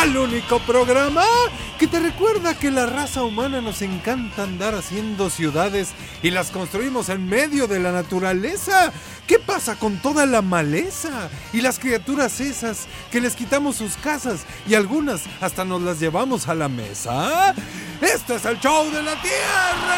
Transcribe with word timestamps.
Al 0.00 0.16
único 0.16 0.58
programa 0.60 1.24
que 1.78 1.86
te 1.86 2.00
recuerda 2.00 2.54
que 2.54 2.70
la 2.70 2.86
raza 2.86 3.22
humana 3.22 3.60
nos 3.60 3.82
encanta 3.82 4.44
andar 4.44 4.74
haciendo 4.74 5.28
ciudades 5.28 5.90
y 6.22 6.30
las 6.30 6.50
construimos 6.50 7.10
en 7.10 7.28
medio 7.28 7.66
de 7.66 7.80
la 7.80 7.92
naturaleza. 7.92 8.94
¿Qué 9.26 9.38
pasa 9.38 9.76
con 9.76 9.98
toda 9.98 10.24
la 10.24 10.40
maleza 10.40 11.28
y 11.52 11.60
las 11.60 11.78
criaturas 11.78 12.40
esas 12.40 12.86
que 13.12 13.20
les 13.20 13.34
quitamos 13.34 13.76
sus 13.76 13.98
casas 13.98 14.46
y 14.66 14.74
algunas 14.74 15.24
hasta 15.40 15.66
nos 15.66 15.82
las 15.82 16.00
llevamos 16.00 16.48
a 16.48 16.54
la 16.54 16.70
mesa? 16.70 17.54
Este 18.00 18.36
es 18.36 18.44
el 18.46 18.58
show 18.58 18.90
de 18.90 19.02
la 19.02 19.20
tierra. 19.20 19.96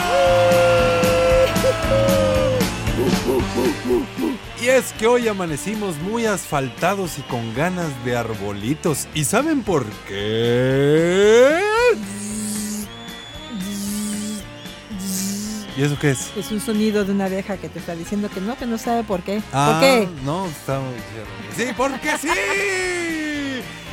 Y 4.63 4.69
es 4.69 4.93
que 4.93 5.09
hoy 5.09 5.27
amanecimos 5.27 5.97
muy 5.97 6.25
asfaltados 6.25 7.19
y 7.19 7.23
con 7.23 7.53
ganas 7.53 7.89
de 8.05 8.17
arbolitos. 8.17 9.09
¿Y 9.13 9.25
saben 9.25 9.65
por 9.65 9.85
qué? 10.07 11.61
¿Y 15.77 15.83
eso 15.83 15.99
qué 15.99 16.11
es? 16.11 16.31
Es 16.37 16.53
un 16.53 16.61
sonido 16.61 17.05
de 17.05 17.11
una 17.11 17.25
abeja 17.25 17.57
que 17.57 17.69
te 17.69 17.81
está 17.81 17.97
diciendo 17.97 18.31
que 18.33 18.41
no, 18.41 18.57
que 18.57 18.67
no 18.67 18.79
sabe 18.79 19.03
por 19.03 19.23
qué. 19.23 19.43
Ah, 19.53 19.73
¿Por 19.73 19.81
qué? 19.81 20.09
No, 20.25 20.47
estamos 20.47 20.95
Sí, 21.57 21.65
porque 21.77 22.17
sí. 22.19 22.29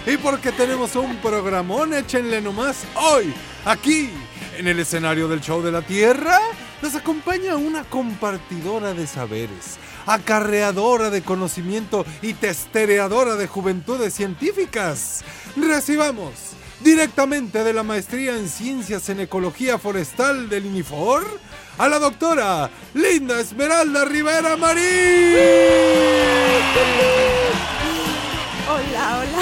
Y 0.06 0.18
porque 0.18 0.52
tenemos 0.52 0.96
un 0.96 1.16
programón, 1.16 1.96
échenle 1.96 2.42
nomás 2.42 2.84
hoy, 2.94 3.34
aquí, 3.66 4.12
en 4.56 4.68
el 4.68 4.78
escenario 4.78 5.28
del 5.28 5.42
show 5.42 5.64
de 5.64 5.72
la 5.72 5.82
Tierra, 5.82 6.40
nos 6.82 6.96
acompaña 6.96 7.56
una 7.58 7.84
compartidora 7.84 8.94
de 8.94 9.08
saberes, 9.08 9.78
acarreadora 10.06 11.10
de 11.10 11.22
conocimiento 11.22 12.06
y 12.22 12.34
testereadora 12.34 13.36
de 13.36 13.48
juventudes 13.48 14.14
científicas. 14.14 15.24
Recibamos 15.56 16.32
directamente 16.82 17.64
de 17.64 17.74
la 17.74 17.84
maestría 17.84 18.36
en 18.38 18.48
ciencias 18.48 19.10
en 19.10 19.20
ecología 19.20 19.78
forestal 19.78 20.50
del 20.50 20.66
INIFOR 20.66 21.26
a 21.78 21.88
la 21.88 22.00
doctora 22.00 22.70
Linda 22.94 23.40
Esmeralda 23.40 24.06
Rivera 24.06 24.56
Marín. 24.58 24.84
Hola, 28.68 29.20
hola, 29.20 29.39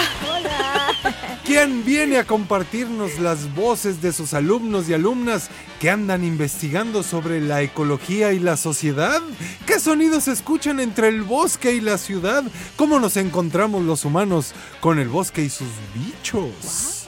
quien 1.47 1.85
viene 1.85 2.17
a 2.17 2.25
compartirnos 2.25 3.19
las 3.19 3.55
voces 3.55 4.01
de 4.01 4.11
sus 4.11 4.33
alumnos 4.33 4.89
y 4.89 4.93
alumnas 4.93 5.49
que 5.79 5.89
andan 5.89 6.25
investigando 6.25 7.03
sobre 7.03 7.39
la 7.39 7.61
ecología 7.61 8.33
y 8.33 8.39
la 8.39 8.57
sociedad. 8.57 9.21
¿Qué 9.65 9.79
sonidos 9.79 10.25
se 10.25 10.33
escuchan 10.33 10.81
entre 10.81 11.07
el 11.07 11.21
bosque 11.21 11.71
y 11.71 11.79
la 11.79 11.97
ciudad? 11.97 12.43
¿Cómo 12.75 12.99
nos 12.99 13.15
encontramos 13.15 13.85
los 13.85 14.03
humanos 14.03 14.51
con 14.81 14.99
el 14.99 15.07
bosque 15.07 15.41
y 15.41 15.49
sus 15.49 15.69
bichos? 15.95 17.07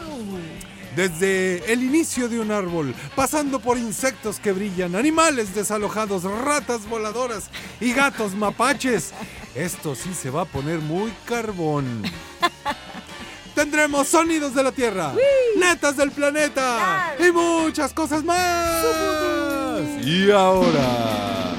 Desde 0.96 1.74
el 1.74 1.84
inicio 1.84 2.30
de 2.30 2.40
un 2.40 2.52
árbol, 2.52 2.96
pasando 3.18 3.59
por 3.59 3.78
insectos 3.78 4.40
que 4.40 4.53
brillan, 4.53 4.96
animales 4.96 5.53
desalojados, 5.53 6.24
ratas 6.24 6.88
voladoras 6.88 7.50
y 7.81 7.91
gatos 7.91 8.35
mapaches. 8.35 9.12
Esto 9.53 9.96
sí 9.96 10.14
se 10.14 10.30
va 10.30 10.44
a 10.44 10.46
poner 10.46 10.80
muy 10.80 11.12
carbón. 11.25 12.03
Tendremos 13.59 14.08
sonidos 14.08 14.56
de 14.56 14.64
la 14.64 14.72
Tierra, 14.72 15.12
netas 15.58 15.97
del 15.97 16.12
planeta 16.12 17.14
y 17.20 17.30
muchas 17.30 17.92
cosas 17.92 18.24
más. 18.24 18.86
Y 20.02 20.31
ahora, 20.31 21.58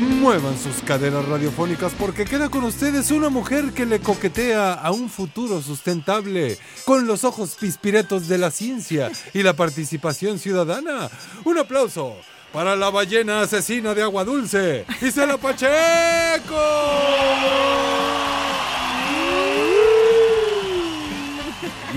muevan 0.00 0.58
sus 0.58 0.76
caderas 0.82 1.26
radiofónicas 1.26 1.92
porque 1.98 2.24
queda 2.24 2.48
con 2.48 2.64
ustedes 2.64 3.10
una 3.10 3.28
mujer 3.28 3.72
que 3.74 3.84
le 3.84 4.00
coquetea 4.00 4.72
a 4.72 4.92
un 4.92 5.10
futuro 5.10 5.60
sustentable 5.60 6.56
con 6.86 7.06
los 7.06 7.24
ojos 7.24 7.54
pispiretos 7.60 8.26
de 8.26 8.38
la 8.38 8.50
ciencia 8.50 9.12
y 9.34 9.42
la 9.42 9.52
participación 9.52 10.38
ciudadana. 10.38 11.10
Un 11.44 11.58
aplauso. 11.58 12.16
Para 12.50 12.76
la 12.76 12.88
ballena 12.88 13.42
asesina 13.42 13.92
de 13.92 14.00
agua 14.02 14.24
dulce, 14.24 14.86
Isela 15.02 15.36
Pacheco. 15.36 16.56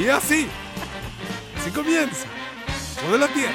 Y 0.05 0.07
así, 0.07 0.45
así 1.57 1.71
comienza. 1.71 2.27
Todo 3.01 3.17
la 3.17 3.27
tierra. 3.27 3.53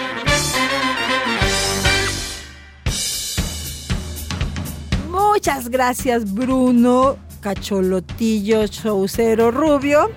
Muchas 5.09 5.69
gracias, 5.69 6.35
Bruno, 6.35 7.19
Cacholotillo, 7.41 8.67
Chaucero 8.67 9.53
Rubio. 9.53 10.11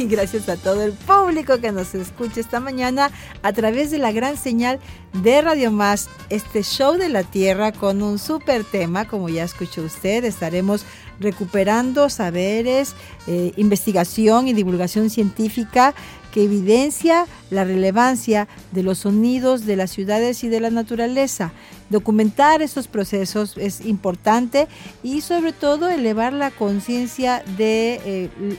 Y 0.00 0.06
gracias 0.06 0.48
a 0.48 0.56
todo 0.56 0.82
el 0.82 0.92
público 0.92 1.60
que 1.60 1.72
nos 1.72 1.94
escucha 1.94 2.40
esta 2.40 2.58
mañana 2.58 3.10
a 3.42 3.52
través 3.52 3.90
de 3.90 3.98
la 3.98 4.12
gran 4.12 4.38
señal 4.38 4.80
de 5.12 5.42
Radio 5.42 5.70
Más, 5.70 6.08
este 6.30 6.62
show 6.62 6.96
de 6.96 7.10
la 7.10 7.22
Tierra 7.22 7.70
con 7.70 8.00
un 8.00 8.18
súper 8.18 8.64
tema, 8.64 9.06
como 9.06 9.28
ya 9.28 9.44
escuchó 9.44 9.82
usted, 9.82 10.24
estaremos 10.24 10.86
recuperando 11.18 12.08
saberes, 12.08 12.94
eh, 13.26 13.52
investigación 13.58 14.48
y 14.48 14.54
divulgación 14.54 15.10
científica 15.10 15.94
que 16.32 16.44
evidencia 16.44 17.26
la 17.50 17.64
relevancia 17.64 18.48
de 18.72 18.82
los 18.82 18.98
sonidos 18.98 19.66
de 19.66 19.76
las 19.76 19.90
ciudades 19.90 20.44
y 20.44 20.48
de 20.48 20.60
la 20.60 20.70
naturaleza. 20.70 21.52
Documentar 21.88 22.62
estos 22.62 22.86
procesos 22.86 23.56
es 23.56 23.84
importante 23.84 24.68
y 25.02 25.22
sobre 25.22 25.52
todo 25.52 25.88
elevar 25.88 26.32
la 26.32 26.50
conciencia 26.50 27.42
de 27.56 28.00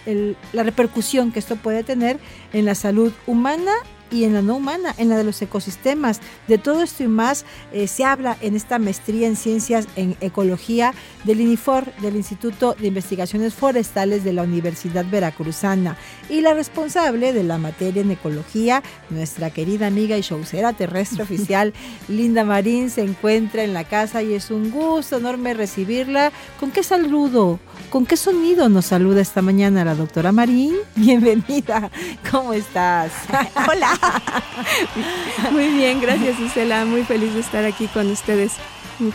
eh, 0.05 0.35
la 0.53 0.63
repercusión 0.63 1.31
que 1.31 1.39
esto 1.39 1.55
puede 1.55 1.83
tener 1.83 2.19
en 2.53 2.65
la 2.65 2.75
salud 2.75 3.13
humana 3.27 3.71
y 4.11 4.25
en 4.25 4.33
la 4.33 4.41
no 4.41 4.57
humana, 4.57 4.94
en 4.97 5.09
la 5.09 5.17
de 5.17 5.23
los 5.23 5.41
ecosistemas. 5.41 6.19
De 6.47 6.57
todo 6.57 6.83
esto 6.83 7.03
y 7.03 7.07
más 7.07 7.45
eh, 7.72 7.88
se 7.88 8.03
habla 8.03 8.38
en 8.41 8.55
esta 8.55 8.77
maestría 8.77 9.27
en 9.27 9.35
ciencias 9.35 9.88
en 9.95 10.16
ecología 10.22 10.94
del 11.23 11.41
INIFOR, 11.41 11.94
del 12.01 12.16
Instituto 12.16 12.75
de 12.77 12.88
Investigaciones 12.88 13.53
Forestales 13.53 14.23
de 14.23 14.33
la 14.33 14.44
Universidad 14.44 15.05
Veracruzana. 15.09 15.97
Y 16.29 16.41
la 16.41 16.53
responsable 16.53 17.33
de 17.33 17.44
la 17.44 17.57
materia 17.57 18.01
en 18.01 18.11
ecología, 18.11 18.83
nuestra 19.09 19.49
querida 19.49 19.88
amiga 19.88 20.17
y 20.17 20.22
showcera 20.22 20.73
terrestre 20.73 21.23
oficial, 21.31 21.73
Linda 22.07 22.43
Marín, 22.43 22.89
se 22.89 23.01
encuentra 23.01 23.63
en 23.63 23.73
la 23.73 23.85
casa 23.85 24.22
y 24.22 24.33
es 24.33 24.51
un 24.51 24.72
gusto 24.72 25.17
enorme 25.17 25.53
recibirla. 25.53 26.31
¿Con 26.59 26.72
qué 26.72 26.83
saludo? 26.83 27.59
¿Con 27.89 28.05
qué 28.05 28.17
sonido 28.17 28.69
nos 28.69 28.85
saluda 28.85 29.22
esta 29.22 29.41
mañana 29.41 29.83
la 29.83 29.95
doctora 29.95 30.31
Marín? 30.31 30.75
Bienvenida. 30.95 31.89
¿Cómo 32.29 32.53
estás? 32.53 33.11
Hola. 33.69 34.00
Muy 35.51 35.67
bien, 35.69 36.01
gracias 36.01 36.39
Isela. 36.39 36.85
Muy 36.85 37.03
feliz 37.03 37.33
de 37.33 37.39
estar 37.41 37.65
aquí 37.65 37.87
con 37.87 38.09
ustedes. 38.11 38.53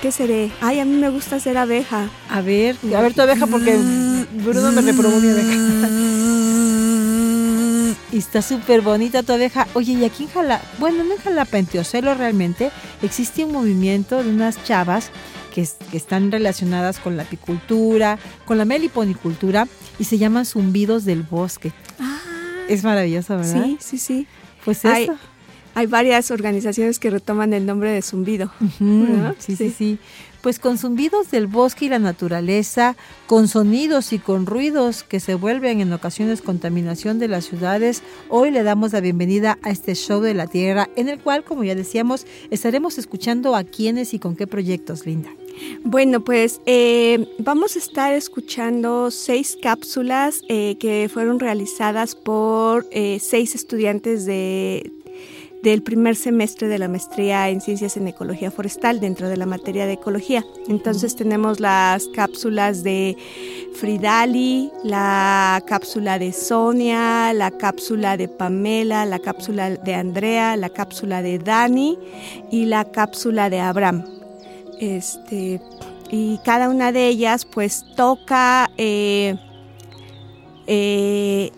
¿Qué 0.02 0.10
seré? 0.10 0.50
Ay, 0.60 0.80
a 0.80 0.84
mí 0.84 0.96
me 0.96 1.10
gusta 1.10 1.38
ser 1.38 1.56
abeja. 1.58 2.08
A 2.28 2.40
ver, 2.40 2.76
a 2.96 3.00
ver 3.00 3.14
tu 3.14 3.22
abeja 3.22 3.46
porque 3.46 3.76
Bruno 4.44 4.72
me 4.72 4.82
reprobó 4.82 5.20
mi 5.20 5.28
abeja. 5.30 5.56
Y 8.12 8.18
está 8.18 8.40
súper 8.40 8.80
bonita 8.82 9.22
tu 9.22 9.32
abeja. 9.32 9.66
Oye, 9.74 9.92
y 9.92 10.04
aquí 10.04 10.22
en 10.24 10.30
Jalapa, 10.30 10.64
bueno, 10.78 11.04
no 11.04 11.12
en 11.14 11.18
Jalapa, 11.20 11.58
en 11.58 11.66
Teocelo 11.66 12.14
realmente 12.14 12.70
existe 13.02 13.44
un 13.44 13.52
movimiento 13.52 14.22
de 14.22 14.30
unas 14.30 14.62
chavas 14.64 15.10
que 15.54 15.66
están 15.92 16.30
relacionadas 16.30 16.98
con 16.98 17.16
la 17.16 17.24
apicultura, 17.24 18.18
con 18.44 18.58
la 18.58 18.64
meliponicultura 18.64 19.66
y 19.98 20.04
se 20.04 20.18
llaman 20.18 20.46
zumbidos 20.46 21.04
del 21.04 21.22
bosque. 21.24 21.72
Ah, 21.98 22.18
Es 22.68 22.84
maravilloso, 22.84 23.36
¿verdad? 23.36 23.64
sí, 23.64 23.78
sí, 23.80 23.98
sí. 23.98 24.26
Pues 24.66 24.84
Ay, 24.84 25.04
eso. 25.04 25.16
hay 25.74 25.86
varias 25.86 26.30
organizaciones 26.30 26.98
que 26.98 27.08
retoman 27.08 27.54
el 27.54 27.64
nombre 27.64 27.90
de 27.90 28.02
zumbido. 28.02 28.52
sí, 29.38 29.56
sí, 29.56 29.70
sí 29.70 29.98
pues 30.46 30.60
con 30.60 30.78
zumbidos 30.78 31.32
del 31.32 31.48
bosque 31.48 31.86
y 31.86 31.88
la 31.88 31.98
naturaleza, 31.98 32.94
con 33.26 33.48
sonidos 33.48 34.12
y 34.12 34.20
con 34.20 34.46
ruidos 34.46 35.02
que 35.02 35.18
se 35.18 35.34
vuelven 35.34 35.80
en 35.80 35.92
ocasiones 35.92 36.40
contaminación 36.40 37.18
de 37.18 37.26
las 37.26 37.46
ciudades, 37.46 38.04
hoy 38.28 38.52
le 38.52 38.62
damos 38.62 38.92
la 38.92 39.00
bienvenida 39.00 39.58
a 39.62 39.70
este 39.70 39.96
show 39.96 40.20
de 40.20 40.34
la 40.34 40.46
Tierra, 40.46 40.88
en 40.94 41.08
el 41.08 41.18
cual, 41.18 41.42
como 41.42 41.64
ya 41.64 41.74
decíamos, 41.74 42.26
estaremos 42.50 42.96
escuchando 42.96 43.56
a 43.56 43.64
quiénes 43.64 44.14
y 44.14 44.20
con 44.20 44.36
qué 44.36 44.46
proyectos, 44.46 45.04
Linda. 45.04 45.30
Bueno, 45.84 46.20
pues 46.20 46.60
eh, 46.66 47.26
vamos 47.38 47.76
a 47.76 47.78
estar 47.78 48.12
escuchando 48.12 49.10
seis 49.10 49.56
cápsulas 49.60 50.42
eh, 50.48 50.76
que 50.78 51.08
fueron 51.12 51.40
realizadas 51.40 52.14
por 52.14 52.86
eh, 52.90 53.18
seis 53.20 53.54
estudiantes 53.54 54.26
de 54.26 54.92
del 55.62 55.82
primer 55.82 56.14
semestre 56.14 56.68
de 56.68 56.78
la 56.78 56.86
maestría 56.86 57.48
en 57.48 57.60
Ciencias 57.60 57.96
en 57.96 58.06
Ecología 58.06 58.52
Forestal 58.52 59.00
dentro 59.00 59.28
de 59.28 59.36
la 59.36 59.46
materia 59.46 59.84
de 59.86 59.94
ecología. 59.94 60.44
Entonces 60.68 61.16
tenemos 61.16 61.58
las 61.58 62.06
cápsulas 62.14 62.84
de 62.84 63.16
Fridali, 63.74 64.70
la 64.84 65.60
cápsula 65.66 66.20
de 66.20 66.32
Sonia, 66.32 67.32
la 67.32 67.50
cápsula 67.50 68.16
de 68.16 68.28
Pamela, 68.28 69.06
la 69.06 69.18
cápsula 69.18 69.70
de 69.70 69.94
Andrea, 69.94 70.56
la 70.56 70.68
cápsula 70.68 71.20
de 71.20 71.40
Dani 71.40 71.98
y 72.52 72.66
la 72.66 72.84
cápsula 72.84 73.50
de 73.50 73.58
Abraham. 73.58 74.04
Este, 74.80 75.60
y 76.10 76.38
cada 76.44 76.68
una 76.68 76.92
de 76.92 77.08
ellas 77.08 77.44
pues 77.44 77.84
toca 77.96 78.70
eh, 78.76 79.36
eh, 80.66 81.50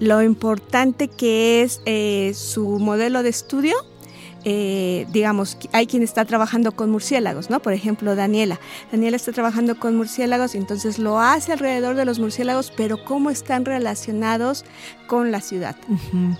lo 0.00 0.22
importante 0.22 1.08
que 1.08 1.62
es 1.62 1.80
eh, 1.86 2.32
su 2.34 2.78
modelo 2.78 3.22
de 3.22 3.30
estudio. 3.30 3.74
Digamos, 4.44 5.56
hay 5.70 5.86
quien 5.86 6.02
está 6.02 6.24
trabajando 6.24 6.72
con 6.72 6.90
murciélagos, 6.90 7.48
¿no? 7.48 7.62
Por 7.62 7.74
ejemplo, 7.74 8.16
Daniela. 8.16 8.58
Daniela 8.90 9.14
está 9.14 9.30
trabajando 9.30 9.78
con 9.78 9.96
murciélagos 9.96 10.56
y 10.56 10.58
entonces 10.58 10.98
lo 10.98 11.20
hace 11.20 11.52
alrededor 11.52 11.94
de 11.94 12.04
los 12.04 12.18
murciélagos, 12.18 12.72
pero 12.76 13.04
cómo 13.04 13.30
están 13.30 13.64
relacionados 13.64 14.64
con 15.06 15.30
la 15.30 15.40
ciudad. 15.40 15.76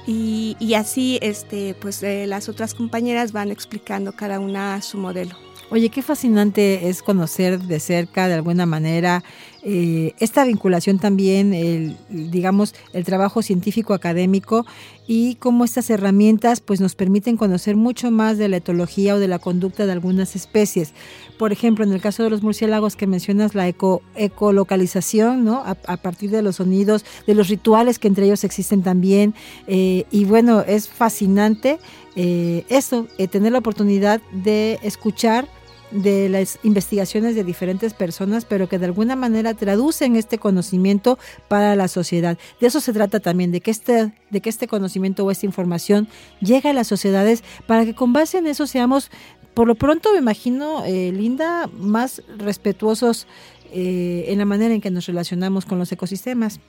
y, 0.04 0.56
y, 0.58 0.74
así, 0.74 1.20
este, 1.22 1.76
pues 1.80 2.02
las 2.02 2.48
otras 2.48 2.74
compañeras 2.74 3.30
van 3.30 3.52
explicando 3.52 4.10
cada 4.14 4.40
una 4.40 4.82
su 4.82 4.98
modelo. 4.98 5.36
Oye, 5.72 5.88
qué 5.88 6.02
fascinante 6.02 6.90
es 6.90 7.02
conocer 7.02 7.58
de 7.58 7.80
cerca, 7.80 8.28
de 8.28 8.34
alguna 8.34 8.66
manera, 8.66 9.24
eh, 9.62 10.12
esta 10.18 10.44
vinculación 10.44 10.98
también, 10.98 11.54
el, 11.54 11.96
digamos, 12.10 12.74
el 12.92 13.04
trabajo 13.04 13.40
científico 13.40 13.94
académico 13.94 14.66
y 15.06 15.36
cómo 15.36 15.64
estas 15.64 15.88
herramientas 15.88 16.60
pues 16.60 16.82
nos 16.82 16.94
permiten 16.94 17.38
conocer 17.38 17.76
mucho 17.76 18.10
más 18.10 18.36
de 18.36 18.50
la 18.50 18.58
etología 18.58 19.14
o 19.14 19.18
de 19.18 19.28
la 19.28 19.38
conducta 19.38 19.86
de 19.86 19.92
algunas 19.92 20.36
especies. 20.36 20.92
Por 21.38 21.52
ejemplo, 21.52 21.86
en 21.86 21.92
el 21.94 22.02
caso 22.02 22.22
de 22.22 22.28
los 22.28 22.42
murciélagos 22.42 22.94
que 22.94 23.06
mencionas, 23.06 23.54
la 23.54 23.66
eco, 23.66 24.02
ecolocalización, 24.14 25.42
¿no? 25.42 25.62
A, 25.64 25.96
partir 25.96 26.28
de 26.28 26.42
los 26.42 26.56
sonidos, 26.56 27.06
de 27.26 27.34
los 27.34 27.48
rituales 27.48 27.98
que 27.98 28.08
entre 28.08 28.26
ellos 28.26 28.44
existen 28.44 28.82
también. 28.82 29.34
Eh, 29.66 30.04
y 30.10 30.26
bueno, 30.26 30.60
es 30.60 30.90
fascinante 30.90 31.78
eh, 32.14 32.66
eso, 32.68 33.06
tener 33.30 33.52
la 33.52 33.58
oportunidad 33.60 34.20
de 34.32 34.78
escuchar 34.82 35.48
de 35.92 36.28
las 36.28 36.58
investigaciones 36.62 37.34
de 37.34 37.44
diferentes 37.44 37.94
personas, 37.94 38.44
pero 38.44 38.68
que 38.68 38.78
de 38.78 38.86
alguna 38.86 39.16
manera 39.16 39.54
traducen 39.54 40.16
este 40.16 40.38
conocimiento 40.38 41.18
para 41.48 41.76
la 41.76 41.88
sociedad. 41.88 42.38
De 42.60 42.66
eso 42.66 42.80
se 42.80 42.92
trata 42.92 43.20
también, 43.20 43.52
de 43.52 43.60
que 43.60 43.70
este, 43.70 44.12
de 44.30 44.40
que 44.40 44.50
este 44.50 44.66
conocimiento 44.66 45.24
o 45.24 45.30
esta 45.30 45.46
información 45.46 46.08
llegue 46.40 46.70
a 46.70 46.72
las 46.72 46.86
sociedades 46.86 47.44
para 47.66 47.84
que 47.84 47.94
con 47.94 48.12
base 48.12 48.38
en 48.38 48.46
eso 48.46 48.66
seamos, 48.66 49.10
por 49.54 49.66
lo 49.66 49.74
pronto 49.74 50.12
me 50.12 50.18
imagino, 50.18 50.84
eh, 50.84 51.12
Linda, 51.12 51.68
más 51.72 52.22
respetuosos 52.38 53.26
eh, 53.72 54.24
en 54.28 54.38
la 54.38 54.44
manera 54.44 54.74
en 54.74 54.80
que 54.80 54.90
nos 54.90 55.06
relacionamos 55.06 55.64
con 55.66 55.78
los 55.78 55.92
ecosistemas. 55.92 56.60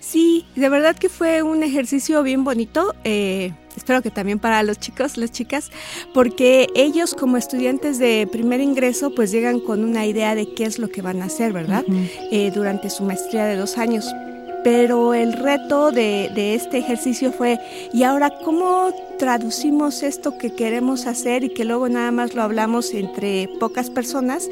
Sí, 0.00 0.46
de 0.54 0.68
verdad 0.68 0.96
que 0.96 1.08
fue 1.08 1.42
un 1.42 1.62
ejercicio 1.62 2.22
bien 2.22 2.44
bonito. 2.44 2.94
Eh, 3.04 3.52
espero 3.76 4.02
que 4.02 4.10
también 4.10 4.38
para 4.38 4.62
los 4.62 4.78
chicos, 4.78 5.16
las 5.16 5.32
chicas, 5.32 5.70
porque 6.14 6.68
ellos 6.74 7.14
como 7.14 7.36
estudiantes 7.36 7.98
de 7.98 8.28
primer 8.30 8.60
ingreso 8.60 9.14
pues 9.14 9.30
llegan 9.30 9.60
con 9.60 9.84
una 9.84 10.06
idea 10.06 10.34
de 10.34 10.52
qué 10.54 10.64
es 10.64 10.78
lo 10.78 10.88
que 10.88 11.02
van 11.02 11.22
a 11.22 11.26
hacer, 11.26 11.52
¿verdad? 11.52 11.84
Eh, 12.30 12.50
durante 12.54 12.90
su 12.90 13.04
maestría 13.04 13.46
de 13.46 13.56
dos 13.56 13.78
años. 13.78 14.06
Pero 14.64 15.14
el 15.14 15.32
reto 15.32 15.92
de, 15.92 16.54
este 16.54 16.78
ejercicio 16.78 17.30
fue, 17.30 17.60
¿y 17.92 18.02
ahora 18.02 18.30
cómo 18.44 18.92
traducimos 19.16 20.02
esto 20.02 20.38
que 20.38 20.52
queremos 20.52 21.06
hacer 21.06 21.44
y 21.44 21.50
que 21.50 21.64
luego 21.64 21.88
nada 21.88 22.10
más 22.10 22.34
lo 22.34 22.42
hablamos 22.42 22.92
entre 22.92 23.48
pocas 23.60 23.90
personas 23.90 24.48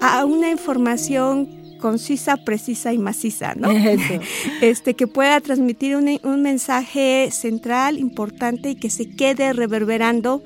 a 0.00 0.24
una 0.24 0.50
información 0.50 1.63
concisa, 1.84 2.38
precisa 2.38 2.94
y 2.94 2.98
maciza, 2.98 3.52
¿no? 3.56 3.68
Este, 4.62 4.94
que 4.94 5.06
pueda 5.06 5.38
transmitir 5.42 5.96
un, 5.96 6.18
un 6.22 6.40
mensaje 6.40 7.28
central, 7.30 7.98
importante 7.98 8.70
y 8.70 8.74
que 8.74 8.88
se 8.88 9.10
quede 9.10 9.52
reverberando 9.52 10.42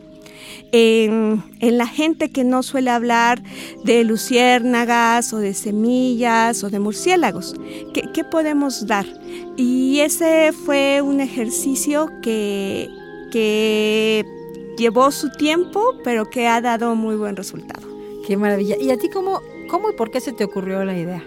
en, 0.72 1.44
en, 1.60 1.78
la 1.78 1.86
gente 1.86 2.30
que 2.30 2.42
no 2.42 2.64
suele 2.64 2.90
hablar 2.90 3.40
de 3.84 4.02
luciérnagas 4.02 5.32
o 5.32 5.38
de 5.38 5.54
semillas 5.54 6.64
o 6.64 6.70
de 6.70 6.80
murciélagos. 6.80 7.54
¿Qué, 7.94 8.02
¿Qué, 8.12 8.24
podemos 8.24 8.88
dar? 8.88 9.06
Y 9.56 10.00
ese 10.00 10.52
fue 10.52 11.02
un 11.02 11.20
ejercicio 11.20 12.08
que, 12.20 12.88
que 13.30 14.24
llevó 14.76 15.12
su 15.12 15.30
tiempo, 15.30 15.94
pero 16.02 16.28
que 16.28 16.48
ha 16.48 16.60
dado 16.60 16.96
muy 16.96 17.14
buen 17.14 17.36
resultado. 17.36 17.86
Qué 18.26 18.36
maravilla. 18.36 18.76
¿Y 18.80 18.90
a 18.90 18.98
ti 18.98 19.08
cómo, 19.08 19.40
cómo 19.68 19.90
y 19.90 19.94
por 19.94 20.10
qué 20.10 20.20
se 20.20 20.32
te 20.32 20.44
ocurrió 20.44 20.84
la 20.84 20.96
idea? 20.96 21.22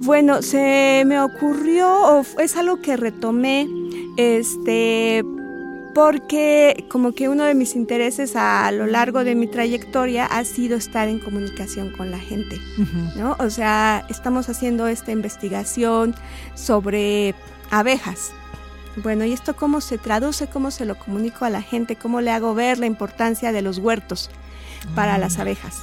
Bueno, 0.00 0.42
se 0.42 1.04
me 1.06 1.20
ocurrió, 1.20 1.88
o 2.18 2.24
es 2.38 2.56
algo 2.56 2.82
que 2.82 2.96
retomé, 2.96 3.68
este, 4.16 5.24
porque 5.94 6.84
como 6.90 7.12
que 7.12 7.28
uno 7.28 7.44
de 7.44 7.54
mis 7.54 7.76
intereses 7.76 8.34
a 8.34 8.70
lo 8.72 8.86
largo 8.86 9.22
de 9.24 9.34
mi 9.34 9.46
trayectoria 9.46 10.26
ha 10.26 10.44
sido 10.44 10.76
estar 10.76 11.08
en 11.08 11.20
comunicación 11.20 11.90
con 11.90 12.10
la 12.10 12.18
gente, 12.18 12.58
¿no? 13.16 13.36
O 13.38 13.48
sea, 13.48 14.04
estamos 14.10 14.48
haciendo 14.48 14.88
esta 14.88 15.12
investigación 15.12 16.14
sobre 16.54 17.34
abejas. 17.70 18.32
Bueno, 19.02 19.24
¿y 19.24 19.32
esto 19.32 19.56
cómo 19.56 19.80
se 19.80 19.98
traduce? 19.98 20.48
¿Cómo 20.48 20.70
se 20.70 20.84
lo 20.84 20.96
comunico 20.96 21.44
a 21.44 21.50
la 21.50 21.62
gente? 21.62 21.96
¿Cómo 21.96 22.20
le 22.20 22.30
hago 22.30 22.54
ver 22.54 22.78
la 22.78 22.86
importancia 22.86 23.52
de 23.52 23.62
los 23.62 23.78
huertos? 23.78 24.30
Para 24.94 25.18
las 25.18 25.38
abejas. 25.38 25.82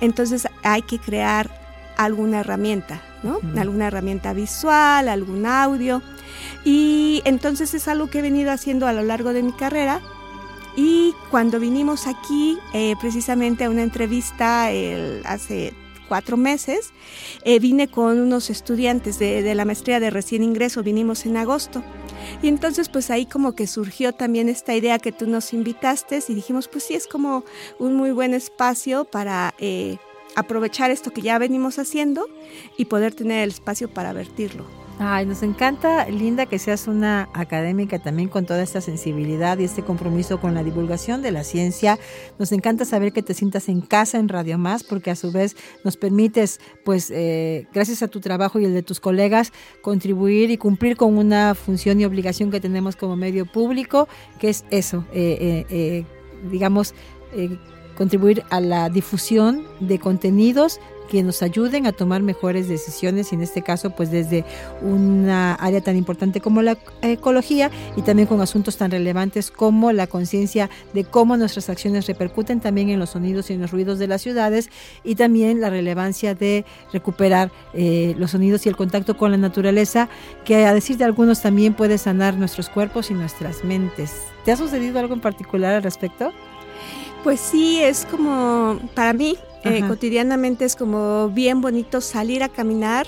Entonces 0.00 0.48
hay 0.62 0.82
que 0.82 0.98
crear 0.98 1.50
alguna 1.96 2.40
herramienta, 2.40 3.02
¿no? 3.22 3.40
Alguna 3.58 3.88
herramienta 3.88 4.32
visual, 4.32 5.08
algún 5.08 5.46
audio. 5.46 6.02
Y 6.64 7.22
entonces 7.24 7.74
es 7.74 7.88
algo 7.88 8.08
que 8.08 8.20
he 8.20 8.22
venido 8.22 8.52
haciendo 8.52 8.86
a 8.86 8.92
lo 8.92 9.02
largo 9.02 9.32
de 9.32 9.42
mi 9.42 9.52
carrera. 9.52 10.00
Y 10.76 11.12
cuando 11.30 11.58
vinimos 11.58 12.06
aquí, 12.06 12.56
eh, 12.72 12.94
precisamente 13.00 13.64
a 13.64 13.70
una 13.70 13.82
entrevista 13.82 14.68
hace 15.24 15.74
cuatro 16.08 16.36
meses, 16.36 16.90
eh, 17.44 17.58
vine 17.58 17.88
con 17.88 18.18
unos 18.18 18.50
estudiantes 18.50 19.18
de, 19.18 19.54
la 19.54 19.64
maestría 19.64 20.00
de 20.00 20.10
recién 20.10 20.42
ingreso, 20.42 20.82
vinimos 20.82 21.26
en 21.26 21.36
agosto. 21.36 21.82
Y 22.42 22.48
entonces 22.48 22.88
pues 22.88 23.10
ahí 23.10 23.26
como 23.26 23.54
que 23.54 23.66
surgió 23.66 24.12
también 24.12 24.48
esta 24.48 24.74
idea 24.74 24.98
que 24.98 25.12
tú 25.12 25.26
nos 25.26 25.52
invitaste 25.52 26.20
y 26.28 26.34
dijimos 26.34 26.68
pues 26.68 26.84
sí 26.84 26.94
es 26.94 27.06
como 27.06 27.44
un 27.78 27.94
muy 27.94 28.10
buen 28.10 28.34
espacio 28.34 29.04
para 29.04 29.54
eh, 29.58 29.98
aprovechar 30.34 30.90
esto 30.90 31.12
que 31.12 31.22
ya 31.22 31.38
venimos 31.38 31.78
haciendo 31.78 32.28
y 32.76 32.86
poder 32.86 33.14
tener 33.14 33.44
el 33.44 33.50
espacio 33.50 33.88
para 33.88 34.12
vertirlo. 34.12 34.87
Ay, 35.00 35.26
nos 35.26 35.44
encanta, 35.44 36.08
Linda, 36.08 36.46
que 36.46 36.58
seas 36.58 36.88
una 36.88 37.28
académica 37.32 38.00
también 38.00 38.28
con 38.28 38.46
toda 38.46 38.64
esta 38.64 38.80
sensibilidad 38.80 39.56
y 39.58 39.64
este 39.64 39.84
compromiso 39.84 40.40
con 40.40 40.54
la 40.54 40.64
divulgación 40.64 41.22
de 41.22 41.30
la 41.30 41.44
ciencia. 41.44 42.00
Nos 42.40 42.50
encanta 42.50 42.84
saber 42.84 43.12
que 43.12 43.22
te 43.22 43.32
sientas 43.32 43.68
en 43.68 43.80
casa 43.80 44.18
en 44.18 44.28
Radio 44.28 44.58
Más, 44.58 44.82
porque 44.82 45.12
a 45.12 45.14
su 45.14 45.30
vez 45.30 45.56
nos 45.84 45.96
permites, 45.96 46.58
pues, 46.84 47.12
eh, 47.12 47.68
gracias 47.72 48.02
a 48.02 48.08
tu 48.08 48.18
trabajo 48.18 48.58
y 48.58 48.64
el 48.64 48.74
de 48.74 48.82
tus 48.82 48.98
colegas, 48.98 49.52
contribuir 49.82 50.50
y 50.50 50.56
cumplir 50.56 50.96
con 50.96 51.16
una 51.16 51.54
función 51.54 52.00
y 52.00 52.04
obligación 52.04 52.50
que 52.50 52.58
tenemos 52.58 52.96
como 52.96 53.14
medio 53.14 53.46
público, 53.46 54.08
que 54.40 54.48
es 54.48 54.64
eso, 54.70 55.04
eh, 55.12 55.64
eh, 55.70 56.04
digamos, 56.50 56.92
contribuir 57.96 58.42
a 58.50 58.60
la 58.60 58.88
difusión 58.88 59.64
de 59.78 60.00
contenidos 60.00 60.80
que 61.08 61.22
nos 61.22 61.42
ayuden 61.42 61.86
a 61.86 61.92
tomar 61.92 62.22
mejores 62.22 62.68
decisiones 62.68 63.32
y 63.32 63.34
en 63.34 63.42
este 63.42 63.62
caso 63.62 63.90
pues 63.90 64.10
desde 64.10 64.44
una 64.82 65.54
área 65.54 65.80
tan 65.80 65.96
importante 65.96 66.40
como 66.40 66.62
la 66.62 66.78
ecología 67.02 67.70
y 67.96 68.02
también 68.02 68.28
con 68.28 68.40
asuntos 68.40 68.76
tan 68.76 68.90
relevantes 68.90 69.50
como 69.50 69.92
la 69.92 70.06
conciencia 70.06 70.70
de 70.94 71.04
cómo 71.04 71.36
nuestras 71.36 71.68
acciones 71.68 72.06
repercuten 72.06 72.60
también 72.60 72.90
en 72.90 72.98
los 72.98 73.10
sonidos 73.10 73.50
y 73.50 73.54
en 73.54 73.60
los 73.60 73.70
ruidos 73.70 73.98
de 73.98 74.06
las 74.06 74.22
ciudades 74.22 74.70
y 75.04 75.14
también 75.14 75.60
la 75.60 75.70
relevancia 75.70 76.34
de 76.34 76.64
recuperar 76.92 77.50
eh, 77.74 78.14
los 78.18 78.32
sonidos 78.32 78.66
y 78.66 78.68
el 78.68 78.76
contacto 78.76 79.16
con 79.16 79.30
la 79.30 79.36
naturaleza 79.36 80.08
que 80.44 80.66
a 80.66 80.74
decir 80.74 80.96
de 80.96 81.04
algunos 81.04 81.42
también 81.42 81.74
puede 81.74 81.98
sanar 81.98 82.36
nuestros 82.36 82.68
cuerpos 82.68 83.10
y 83.10 83.14
nuestras 83.14 83.64
mentes. 83.64 84.12
¿Te 84.44 84.52
ha 84.52 84.56
sucedido 84.56 84.98
algo 84.98 85.14
en 85.14 85.20
particular 85.20 85.74
al 85.74 85.82
respecto? 85.82 86.32
Pues 87.24 87.40
sí, 87.40 87.80
es 87.82 88.06
como, 88.06 88.78
para 88.94 89.12
mí, 89.12 89.36
eh, 89.64 89.82
cotidianamente 89.86 90.64
es 90.64 90.76
como 90.76 91.28
bien 91.30 91.60
bonito 91.60 92.00
salir 92.00 92.42
a 92.42 92.48
caminar 92.48 93.06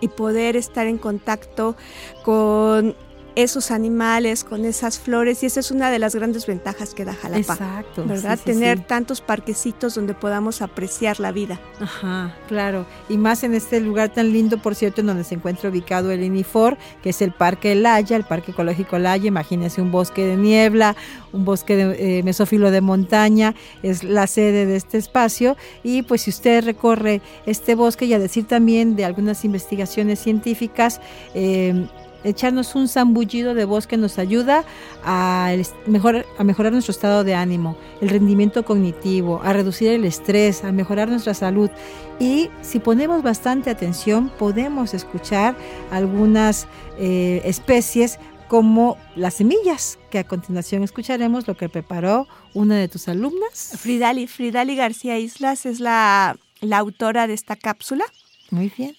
y 0.00 0.08
poder 0.08 0.56
estar 0.56 0.86
en 0.86 0.98
contacto 0.98 1.76
con 2.24 2.94
esos 3.36 3.70
animales, 3.70 4.44
con 4.44 4.64
esas 4.64 4.98
flores, 4.98 5.42
y 5.42 5.46
esa 5.46 5.60
es 5.60 5.70
una 5.70 5.90
de 5.90 5.98
las 5.98 6.14
grandes 6.14 6.46
ventajas 6.46 6.94
que 6.94 7.04
da 7.04 7.14
Jalapa. 7.14 7.54
Exacto. 7.54 8.04
¿Verdad? 8.04 8.38
Tener 8.38 8.80
tantos 8.80 9.20
parquecitos 9.20 9.94
donde 9.94 10.14
podamos 10.14 10.62
apreciar 10.62 11.20
la 11.20 11.32
vida. 11.32 11.60
Ajá, 11.80 12.36
claro. 12.48 12.86
Y 13.08 13.16
más 13.16 13.42
en 13.44 13.54
este 13.54 13.80
lugar 13.80 14.10
tan 14.10 14.32
lindo, 14.32 14.58
por 14.58 14.74
cierto, 14.74 15.00
en 15.00 15.08
donde 15.08 15.24
se 15.24 15.34
encuentra 15.34 15.70
ubicado 15.70 16.10
el 16.10 16.22
INIFOR, 16.22 16.76
que 17.02 17.10
es 17.10 17.22
el 17.22 17.32
Parque 17.32 17.74
Laya, 17.74 18.16
el 18.16 18.24
Parque 18.24 18.52
Ecológico 18.52 18.98
Laya. 18.98 19.28
Imagínense 19.28 19.80
un 19.80 19.90
bosque 19.90 20.24
de 20.24 20.36
niebla, 20.36 20.96
un 21.32 21.44
bosque 21.44 21.76
de, 21.76 22.18
eh, 22.18 22.22
mesófilo 22.22 22.70
de 22.70 22.80
montaña, 22.80 23.54
es 23.82 24.04
la 24.04 24.26
sede 24.26 24.66
de 24.66 24.76
este 24.76 24.98
espacio. 24.98 25.56
Y 25.82 26.02
pues 26.02 26.22
si 26.22 26.30
usted 26.30 26.64
recorre 26.64 27.22
este 27.46 27.74
bosque, 27.74 28.06
y 28.06 28.14
a 28.14 28.18
decir 28.18 28.46
también 28.46 28.96
de 28.96 29.04
algunas 29.04 29.44
investigaciones 29.44 30.18
científicas, 30.20 31.00
eh, 31.34 31.86
echarnos 32.24 32.74
un 32.74 32.88
zambullido 32.88 33.54
de 33.54 33.64
bosque 33.64 33.96
nos 33.96 34.18
ayuda 34.18 34.64
a, 35.04 35.52
mejor, 35.86 36.26
a 36.38 36.44
mejorar 36.44 36.72
nuestro 36.72 36.92
estado 36.92 37.24
de 37.24 37.34
ánimo, 37.34 37.76
el 38.00 38.08
rendimiento 38.08 38.64
cognitivo, 38.64 39.40
a 39.42 39.52
reducir 39.52 39.90
el 39.92 40.04
estrés, 40.04 40.64
a 40.64 40.72
mejorar 40.72 41.08
nuestra 41.08 41.34
salud. 41.34 41.70
Y 42.18 42.50
si 42.60 42.78
ponemos 42.78 43.22
bastante 43.22 43.70
atención, 43.70 44.30
podemos 44.38 44.94
escuchar 44.94 45.56
algunas 45.90 46.66
eh, 46.98 47.42
especies 47.44 48.18
como 48.48 48.98
las 49.16 49.34
semillas, 49.34 49.98
que 50.10 50.18
a 50.18 50.24
continuación 50.24 50.82
escucharemos 50.82 51.48
lo 51.48 51.56
que 51.56 51.70
preparó 51.70 52.28
una 52.52 52.76
de 52.76 52.86
tus 52.86 53.08
alumnas. 53.08 53.72
Fridali, 53.78 54.26
Fridali 54.26 54.76
García 54.76 55.18
Islas 55.18 55.64
es 55.64 55.80
la, 55.80 56.36
la 56.60 56.76
autora 56.76 57.26
de 57.26 57.32
esta 57.32 57.56
cápsula. 57.56 58.04
Muy 58.50 58.70
bien. 58.76 58.94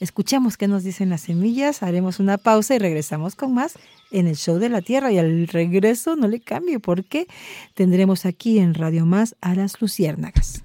Escuchemos 0.00 0.56
qué 0.56 0.66
nos 0.66 0.82
dicen 0.82 1.10
las 1.10 1.20
semillas, 1.20 1.82
haremos 1.82 2.20
una 2.20 2.38
pausa 2.38 2.74
y 2.74 2.78
regresamos 2.78 3.34
con 3.34 3.52
más 3.52 3.74
en 4.10 4.26
el 4.26 4.36
show 4.36 4.58
de 4.58 4.70
la 4.70 4.80
Tierra. 4.80 5.12
Y 5.12 5.18
al 5.18 5.46
regreso 5.46 6.16
no 6.16 6.26
le 6.26 6.40
cambie 6.40 6.80
porque 6.80 7.26
tendremos 7.74 8.24
aquí 8.24 8.58
en 8.60 8.72
Radio 8.72 9.04
Más 9.04 9.36
a 9.42 9.54
las 9.54 9.78
luciérnagas. 9.82 10.64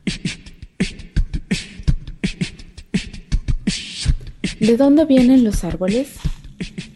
¿De 4.62 4.78
dónde 4.78 5.04
vienen 5.04 5.44
los 5.44 5.66
árboles? 5.66 6.14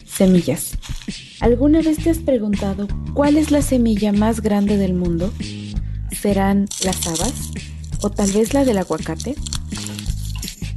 Semillas. 0.05 0.77
¿Alguna 1.41 1.81
vez 1.81 1.98
te 1.98 2.10
has 2.10 2.19
preguntado 2.19 2.88
cuál 3.13 3.36
es 3.36 3.51
la 3.51 3.62
semilla 3.62 4.13
más 4.13 4.39
grande 4.39 4.77
del 4.77 4.93
mundo? 4.93 5.34
¿Serán 6.12 6.69
las 6.86 7.05
habas? 7.05 7.34
¿O 8.01 8.10
tal 8.10 8.31
vez 8.31 8.53
la 8.53 8.63
del 8.63 8.77
aguacate? 8.77 9.36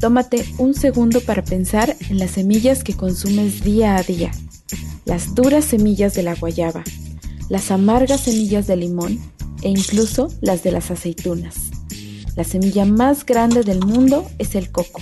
Tómate 0.03 0.45
un 0.59 0.75
segundo 0.75 1.21
para 1.21 1.45
pensar 1.45 1.95
en 2.11 2.19
las 2.19 2.33
semillas 2.33 2.83
que 2.83 2.97
consumes 2.97 3.63
día 3.63 3.95
a 3.95 4.03
día. 4.03 4.33
Las 5.05 5.37
duras 5.37 5.65
semillas 5.65 6.13
de 6.15 6.25
la 6.25 6.35
guayaba, 6.35 6.83
las 7.49 7.71
amargas 7.71 8.23
semillas 8.23 8.67
de 8.67 8.75
limón 8.75 9.21
e 9.63 9.69
incluso 9.69 10.29
las 10.41 10.65
de 10.65 10.73
las 10.73 10.91
aceitunas. 10.91 11.55
La 12.35 12.43
semilla 12.43 12.85
más 12.85 13.25
grande 13.25 13.63
del 13.63 13.79
mundo 13.79 14.29
es 14.39 14.57
el 14.57 14.73
coco. 14.73 15.01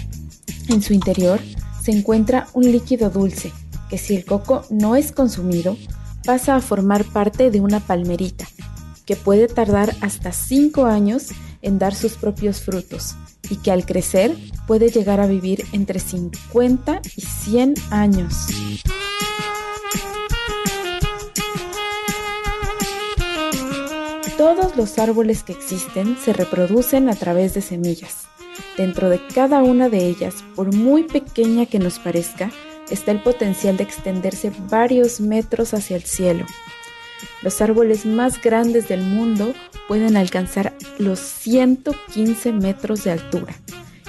En 0.69 0.83
su 0.83 0.93
interior 0.93 1.41
se 1.83 1.93
encuentra 1.93 2.49
un 2.53 2.71
líquido 2.71 3.09
dulce 3.09 3.53
que 3.89 3.97
si 3.97 4.15
el 4.15 4.27
coco 4.27 4.67
no 4.69 4.97
es 4.97 5.13
consumido 5.13 5.79
pasa 6.27 6.57
a 6.57 6.61
formar 6.61 7.05
parte 7.05 7.51
de 7.51 7.63
una 7.63 7.81
palmerita 7.81 8.47
que 9.07 9.17
puede 9.17 9.49
tardar 9.49 9.97
hasta 10.03 10.33
5 10.33 10.85
años 10.85 11.29
en 11.63 11.79
dar 11.79 11.95
sus 11.95 12.19
propios 12.19 12.61
frutos 12.61 13.15
y 13.49 13.57
que 13.57 13.73
al 13.73 13.87
crecer 13.87 14.37
puede 14.71 14.91
llegar 14.91 15.19
a 15.19 15.27
vivir 15.27 15.67
entre 15.73 15.99
50 15.99 17.03
y 17.17 17.23
100 17.23 17.75
años. 17.91 18.47
Todos 24.39 24.77
los 24.77 24.97
árboles 25.01 25.43
que 25.43 25.55
existen 25.55 26.17
se 26.17 26.33
reproducen 26.33 27.09
a 27.09 27.17
través 27.17 27.53
de 27.55 27.63
semillas. 27.63 28.29
Dentro 28.77 29.11
de 29.11 29.21
cada 29.35 29.65
una 29.65 29.89
de 29.89 30.07
ellas, 30.07 30.45
por 30.55 30.73
muy 30.73 31.03
pequeña 31.03 31.67
que 31.67 31.81
nos 31.81 31.99
parezca, 31.99 32.53
está 32.91 33.11
el 33.11 33.21
potencial 33.25 33.77
de 33.77 33.83
extenderse 33.83 34.53
varios 34.69 35.21
metros 35.21 35.75
hacia 35.75 35.97
el 35.97 36.05
cielo. 36.05 36.47
Los 37.43 37.61
árboles 37.61 38.07
más 38.07 38.41
grandes 38.41 38.87
del 38.87 39.03
mundo 39.03 39.53
pueden 39.89 40.17
alcanzar 40.17 40.75
los 40.99 41.19
115 41.19 42.53
metros 42.53 43.03
de 43.03 43.11
altura. 43.11 43.57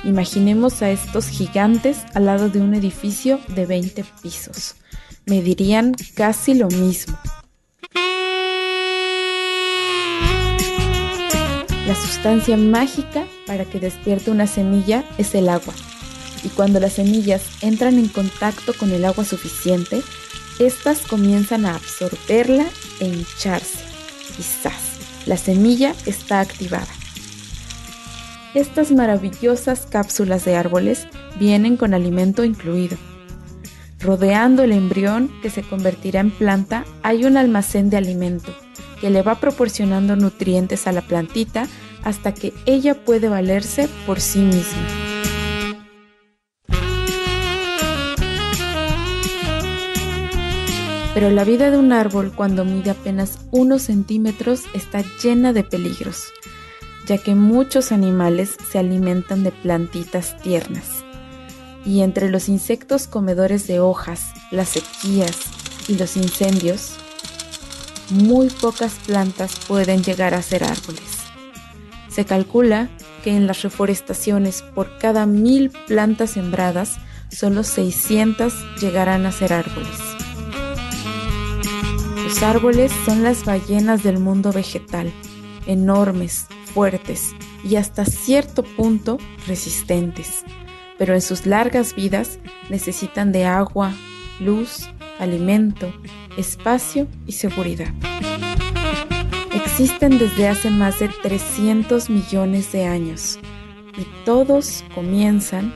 Imaginemos 0.04 0.82
a 0.82 0.90
estos 0.90 1.28
gigantes 1.28 2.00
al 2.16 2.26
lado 2.26 2.50
de 2.50 2.60
un 2.60 2.74
edificio 2.74 3.40
de 3.50 3.68
20 3.68 4.04
pisos. 4.24 4.76
Medirían 5.28 5.94
casi 6.16 6.56
lo 6.56 6.68
mismo. 6.70 7.18
La 11.86 11.96
sustancia 11.96 12.58
mágica 12.58 13.28
para 13.46 13.66
que 13.66 13.80
despierte 13.80 14.32
una 14.32 14.48
semilla 14.48 15.04
es 15.18 15.36
el 15.36 15.50
agua. 15.50 15.74
Y 16.44 16.50
cuando 16.50 16.80
las 16.80 16.94
semillas 16.94 17.44
entran 17.62 18.00
en 18.00 18.08
contacto 18.08 18.74
con 18.74 18.92
el 18.92 19.06
agua 19.06 19.24
suficiente, 19.24 20.02
estas 20.58 21.00
comienzan 21.00 21.66
a 21.66 21.76
absorberla 21.76 22.66
e 23.00 23.08
hincharse. 23.08 23.84
Quizás 24.36 24.82
la 25.28 25.38
semilla 25.38 25.94
está 26.06 26.40
activada. 26.40 27.01
Estas 28.54 28.92
maravillosas 28.92 29.86
cápsulas 29.86 30.44
de 30.44 30.56
árboles 30.58 31.08
vienen 31.40 31.78
con 31.78 31.94
alimento 31.94 32.44
incluido. 32.44 32.98
Rodeando 34.02 34.64
el 34.64 34.74
embrión 34.74 35.32
que 35.42 35.50
se 35.50 35.64
convertirá 35.64 36.20
en 36.20 36.32
planta 36.32 36.84
hay 37.02 37.24
un 37.24 37.38
almacén 37.38 37.90
de 37.90 37.98
alimento 37.98 38.52
que 39.00 39.10
le 39.10 39.22
va 39.22 39.36
proporcionando 39.36 40.18
nutrientes 40.18 40.86
a 40.86 40.92
la 40.92 41.02
plantita 41.02 41.68
hasta 42.04 42.34
que 42.34 42.54
ella 42.66 43.06
puede 43.06 43.30
valerse 43.30 43.88
por 44.06 44.20
sí 44.20 44.40
misma. 44.40 44.88
Pero 51.14 51.30
la 51.30 51.44
vida 51.44 51.72
de 51.72 51.78
un 51.78 51.94
árbol 51.94 52.34
cuando 52.36 52.66
mide 52.66 52.92
apenas 52.92 53.40
unos 53.52 53.84
centímetros 53.84 54.64
está 54.74 55.04
llena 55.22 55.54
de 55.54 55.64
peligros, 55.64 56.32
ya 57.08 57.18
que 57.18 57.36
muchos 57.36 57.92
animales 57.92 58.58
se 58.72 58.80
alimentan 58.80 59.44
de 59.44 59.52
plantitas 59.52 60.38
tiernas. 60.42 61.04
Y 61.86 62.02
entre 62.02 62.30
los 62.30 62.48
insectos 62.48 63.08
comedores 63.08 63.68
de 63.68 63.80
hojas, 63.80 64.34
las 64.52 64.70
sequías 64.70 65.38
y 65.88 65.96
los 65.96 66.16
incendios, 66.16 66.94
muy 68.10 68.50
pocas 68.50 68.94
plantas 69.06 69.54
pueden 69.68 70.04
llegar 70.04 70.34
a 70.34 70.42
ser 70.42 70.64
árboles. 70.64 71.22
Se 72.10 72.26
calcula 72.26 72.90
que 73.24 73.36
en 73.36 73.48
las 73.48 73.62
reforestaciones 73.62 74.62
por 74.62 74.98
cada 74.98 75.26
mil 75.26 75.70
plantas 75.88 76.32
sembradas, 76.32 76.98
solo 77.30 77.64
600 77.64 78.54
llegarán 78.82 79.26
a 79.26 79.32
ser 79.32 79.54
árboles. 79.54 79.98
Los 82.24 82.44
árboles 82.44 82.92
son 83.06 83.24
las 83.24 83.46
ballenas 83.46 84.04
del 84.04 84.20
mundo 84.20 84.52
vegetal, 84.52 85.14
enormes, 85.66 86.48
fuertes 86.74 87.34
y 87.64 87.76
hasta 87.76 88.06
cierto 88.06 88.64
punto 88.64 89.18
resistentes, 89.48 90.44
pero 90.98 91.14
en 91.14 91.22
sus 91.22 91.46
largas 91.46 91.96
vidas 91.96 92.40
necesitan 92.70 93.32
de 93.32 93.46
agua, 93.46 93.94
luz, 94.40 94.90
alimento, 95.20 95.94
espacio 96.38 97.08
y 97.28 97.34
seguridad. 97.34 97.94
Existen 99.54 100.18
desde 100.18 100.48
hace 100.48 100.70
más 100.70 101.00
de 101.00 101.10
300 101.10 102.10
millones 102.10 102.72
de 102.72 102.86
años 102.86 103.40
y 103.98 104.06
todos 104.26 104.84
comienzan 104.96 105.74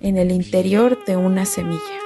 en 0.00 0.16
el 0.16 0.30
interior 0.30 1.04
de 1.06 1.16
una 1.16 1.44
semilla. 1.44 2.05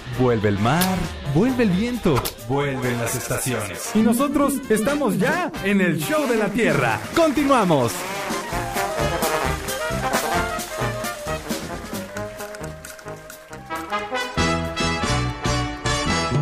Vuelve 0.19 0.49
el 0.49 0.59
mar, 0.59 0.97
vuelve 1.33 1.63
el 1.63 1.69
viento, 1.69 2.15
vuelven 2.47 2.99
las 2.99 3.15
estaciones. 3.15 3.91
Y 3.95 3.99
nosotros 3.99 4.53
estamos 4.69 5.17
ya 5.17 5.51
en 5.63 5.79
el 5.79 5.99
show 5.99 6.27
de 6.27 6.35
la 6.35 6.49
Tierra. 6.49 6.99
Continuamos. 7.15 7.93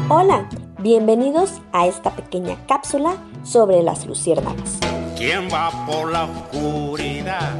Hola, 0.09 0.49
bienvenidos 0.79 1.61
a 1.71 1.85
esta 1.85 2.15
pequeña 2.15 2.57
cápsula 2.67 3.17
sobre 3.43 3.83
las 3.83 4.07
luciérnagas. 4.07 4.79
¿Quién 5.15 5.47
va 5.53 5.69
por 5.85 6.11
la 6.11 6.23
oscuridad? 6.23 7.55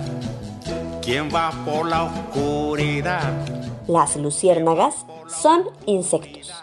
¿Quién 1.04 1.30
va 1.34 1.52
por 1.64 1.88
la 1.88 2.04
oscuridad? 2.04 3.59
Las 3.90 4.18
luciérnagas 4.18 5.08
son 5.28 5.64
insectos, 5.88 6.54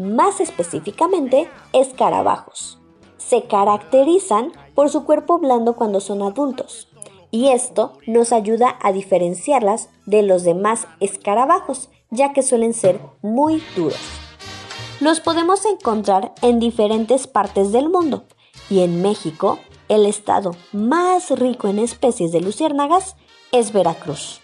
más 0.00 0.40
específicamente 0.40 1.48
escarabajos. 1.72 2.80
Se 3.18 3.44
caracterizan 3.44 4.50
por 4.74 4.90
su 4.90 5.04
cuerpo 5.04 5.38
blando 5.38 5.76
cuando 5.76 6.00
son 6.00 6.22
adultos 6.22 6.88
y 7.30 7.50
esto 7.50 7.92
nos 8.08 8.32
ayuda 8.32 8.80
a 8.82 8.90
diferenciarlas 8.90 9.90
de 10.06 10.24
los 10.24 10.42
demás 10.42 10.88
escarabajos, 10.98 11.88
ya 12.10 12.32
que 12.32 12.42
suelen 12.42 12.74
ser 12.74 12.98
muy 13.22 13.62
duros. 13.76 14.00
Los 14.98 15.20
podemos 15.20 15.64
encontrar 15.66 16.32
en 16.42 16.58
diferentes 16.58 17.28
partes 17.28 17.70
del 17.70 17.90
mundo 17.90 18.24
y 18.68 18.80
en 18.80 19.02
México, 19.02 19.60
el 19.88 20.04
estado 20.04 20.56
más 20.72 21.30
rico 21.30 21.68
en 21.68 21.78
especies 21.78 22.32
de 22.32 22.40
luciérnagas 22.40 23.14
es 23.52 23.72
Veracruz. 23.72 24.40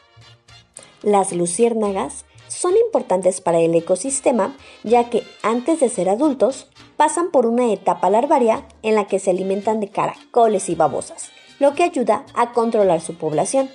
Las 1.03 1.33
luciérnagas 1.33 2.27
son 2.59 2.77
importantes 2.77 3.41
para 3.41 3.61
el 3.61 3.73
ecosistema 3.77 4.57
ya 4.83 5.11
que 5.11 5.23
antes 5.45 5.79
de 5.79 5.89
ser 5.89 6.09
adultos 6.09 6.67
pasan 6.97 7.31
por 7.31 7.47
una 7.47 7.73
etapa 7.73 8.11
larvaria 8.11 8.67
en 8.83 8.97
la 8.97 9.07
que 9.07 9.21
se 9.21 9.31
alimentan 9.31 9.79
de 9.79 9.91
caracoles 9.91 10.69
y 10.69 10.75
babosas, 10.75 11.31
lo 11.61 11.75
que 11.75 11.85
ayuda 11.85 12.27
a 12.35 12.53
controlar 12.53 13.01
su 13.01 13.15
población. 13.15 13.71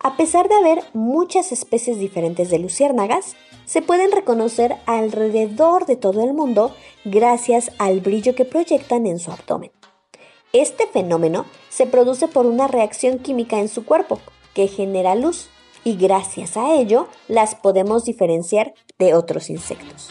A 0.00 0.16
pesar 0.16 0.48
de 0.48 0.56
haber 0.56 0.82
muchas 0.92 1.52
especies 1.52 2.00
diferentes 2.00 2.50
de 2.50 2.58
luciérnagas, 2.58 3.36
se 3.64 3.80
pueden 3.80 4.10
reconocer 4.10 4.74
alrededor 4.86 5.86
de 5.86 5.94
todo 5.94 6.24
el 6.24 6.34
mundo 6.34 6.74
gracias 7.04 7.70
al 7.78 8.00
brillo 8.00 8.34
que 8.34 8.44
proyectan 8.44 9.06
en 9.06 9.20
su 9.20 9.30
abdomen. 9.30 9.70
Este 10.52 10.88
fenómeno 10.88 11.46
se 11.68 11.86
produce 11.86 12.26
por 12.26 12.46
una 12.46 12.66
reacción 12.66 13.20
química 13.20 13.60
en 13.60 13.68
su 13.68 13.84
cuerpo 13.84 14.18
que 14.52 14.66
genera 14.66 15.14
luz 15.14 15.48
y 15.84 15.96
gracias 15.96 16.56
a 16.56 16.74
ello 16.74 17.08
las 17.28 17.54
podemos 17.54 18.04
diferenciar 18.04 18.74
de 18.98 19.14
otros 19.14 19.50
insectos. 19.50 20.08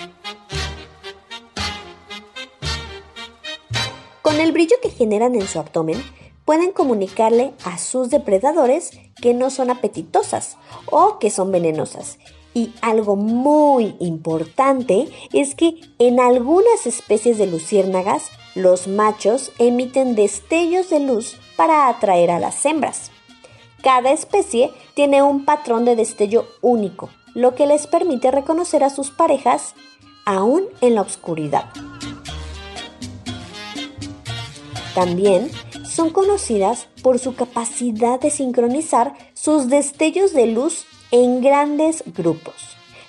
Con 4.21 4.39
el 4.39 4.51
brillo 4.51 4.77
que 4.81 4.89
generan 4.89 5.35
en 5.35 5.47
su 5.47 5.59
abdomen, 5.59 6.01
pueden 6.45 6.71
comunicarle 6.71 7.53
a 7.65 7.77
sus 7.77 8.09
depredadores 8.09 8.91
que 9.21 9.33
no 9.33 9.49
son 9.49 9.69
apetitosas 9.69 10.57
o 10.85 11.19
que 11.19 11.29
son 11.29 11.51
venenosas. 11.51 12.19
Y 12.53 12.71
algo 12.81 13.15
muy 13.15 13.95
importante 13.99 15.07
es 15.33 15.55
que 15.55 15.75
en 15.97 16.19
algunas 16.19 16.85
especies 16.85 17.37
de 17.37 17.47
luciérnagas, 17.47 18.29
los 18.53 18.87
machos 18.87 19.51
emiten 19.57 20.15
destellos 20.15 20.89
de 20.89 20.99
luz 20.99 21.37
para 21.55 21.87
atraer 21.87 22.29
a 22.29 22.39
las 22.39 22.63
hembras. 22.65 23.12
Cada 23.83 24.11
especie 24.11 24.71
tiene 24.93 25.21
un 25.23 25.43
patrón 25.43 25.83
de 25.83 25.97
destello 25.97 26.47
único, 26.61 27.09
lo 27.33 27.53
que 27.53 27.67
les 27.67 27.85
permite 27.85 28.31
reconocer 28.31 28.81
a 28.81 28.89
sus 28.89 29.11
parejas 29.11 29.75
aún 30.25 30.63
en 30.79 30.95
la 30.95 31.01
oscuridad. 31.01 31.65
También 34.95 35.51
son 35.83 36.11
conocidas 36.11 36.87
por 37.01 37.19
su 37.19 37.35
capacidad 37.35 38.21
de 38.21 38.31
sincronizar 38.31 39.15
sus 39.33 39.67
destellos 39.67 40.31
de 40.33 40.47
luz 40.47 40.85
en 41.11 41.41
grandes 41.41 42.05
grupos, 42.05 42.55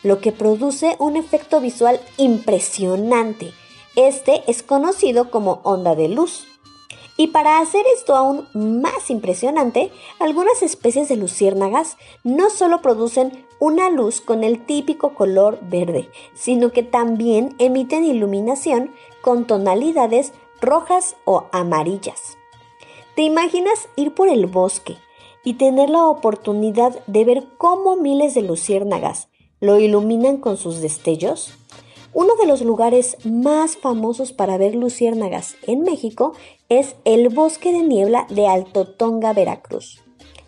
lo 0.03 0.21
que 0.21 0.33
produce 0.33 0.97
un 0.99 1.17
efecto 1.17 1.61
visual 1.61 2.01
impresionante. 2.17 3.53
Este 3.95 4.43
es 4.49 4.65
conocido 4.65 5.31
como 5.31 5.61
onda 5.63 5.95
de 5.95 6.09
luz. 6.09 6.49
Y 7.17 7.29
para 7.29 7.61
hacer 7.61 7.85
esto 7.95 8.17
aún 8.17 8.49
más 8.55 9.09
impresionante, 9.09 9.93
algunas 10.19 10.63
especies 10.63 11.09
de 11.09 11.17
luciérnagas 11.17 11.97
no 12.25 12.51
solo 12.51 12.83
producen 12.83 13.47
una 13.61 13.89
luz 13.89 14.21
con 14.21 14.43
el 14.43 14.65
típico 14.65 15.15
color 15.15 15.59
verde, 15.63 16.09
sino 16.35 16.73
que 16.73 16.83
también 16.83 17.55
emiten 17.59 18.05
iluminación 18.05 18.91
con 19.23 19.47
tonalidades 19.47 20.33
rojas 20.61 21.17
o 21.25 21.45
amarillas. 21.53 22.37
¿Te 23.15 23.23
imaginas 23.23 23.89
ir 23.95 24.13
por 24.13 24.29
el 24.29 24.47
bosque 24.47 24.97
y 25.45 25.55
tener 25.55 25.91
la 25.91 26.07
oportunidad 26.07 27.05
de 27.07 27.25
ver 27.25 27.47
cómo 27.59 27.97
miles 27.97 28.35
de 28.35 28.43
luciérnagas 28.43 29.29
lo 29.61 29.79
iluminan 29.79 30.39
con 30.39 30.57
sus 30.57 30.81
destellos? 30.81 31.55
Uno 32.15 32.37
de 32.37 32.47
los 32.47 32.63
lugares 32.63 33.17
más 33.25 33.77
famosos 33.77 34.33
para 34.33 34.57
ver 34.57 34.77
luciérnagas 34.77 35.57
en 35.67 35.81
México 35.81 36.33
es 36.69 36.95
el 37.05 37.29
bosque 37.29 37.73
de 37.73 37.83
niebla 37.83 38.29
de 38.31 38.47
Alto 38.47 38.87
Tonga, 38.87 39.33
Veracruz. 39.33 40.01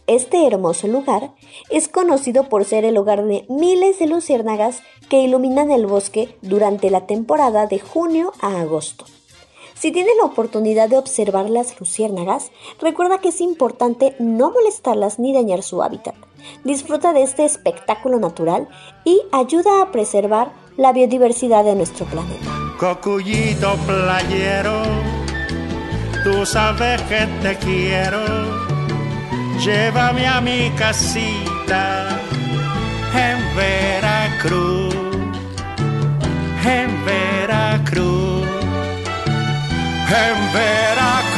Este 0.06 0.46
hermoso 0.46 0.86
lugar 0.86 1.34
es 1.68 1.88
conocido 1.88 2.48
por 2.48 2.64
ser 2.64 2.84
el 2.84 2.96
hogar 2.96 3.24
de 3.24 3.46
miles 3.48 3.98
de 3.98 4.06
luciérnagas 4.06 4.82
que 5.08 5.22
iluminan 5.22 5.72
el 5.72 5.86
bosque 5.86 6.38
durante 6.40 6.88
la 6.88 7.08
temporada 7.08 7.66
de 7.66 7.80
junio 7.80 8.32
a 8.40 8.60
agosto. 8.60 9.04
Si 9.74 9.90
tienes 9.90 10.16
la 10.18 10.26
oportunidad 10.26 10.88
de 10.88 10.98
observar 10.98 11.50
las 11.50 11.80
luciérnagas, 11.80 12.52
recuerda 12.80 13.18
que 13.18 13.30
es 13.30 13.40
importante 13.40 14.14
no 14.20 14.52
molestarlas 14.52 15.18
ni 15.18 15.34
dañar 15.34 15.64
su 15.64 15.82
hábitat. 15.82 16.14
Disfruta 16.62 17.12
de 17.12 17.22
este 17.22 17.44
espectáculo 17.44 18.20
natural 18.20 18.68
y 19.04 19.20
ayuda 19.32 19.82
a 19.82 19.90
preservar 19.90 20.52
la 20.76 20.92
biodiversidad 20.92 21.64
de 21.64 21.74
nuestro 21.74 22.06
planeta. 22.06 22.50
Cocuyito 22.78 23.76
playero, 23.86 24.82
tú 26.24 26.44
sabes 26.44 27.00
que 27.02 27.26
te 27.42 27.56
quiero. 27.56 28.20
Llévame 29.64 30.26
a 30.26 30.40
mi 30.40 30.70
casita 30.76 32.08
en 33.14 33.56
Veracruz, 33.56 34.94
en 36.64 37.04
Veracruz, 37.06 38.46
en 40.08 40.52
Veracruz. 40.52 41.35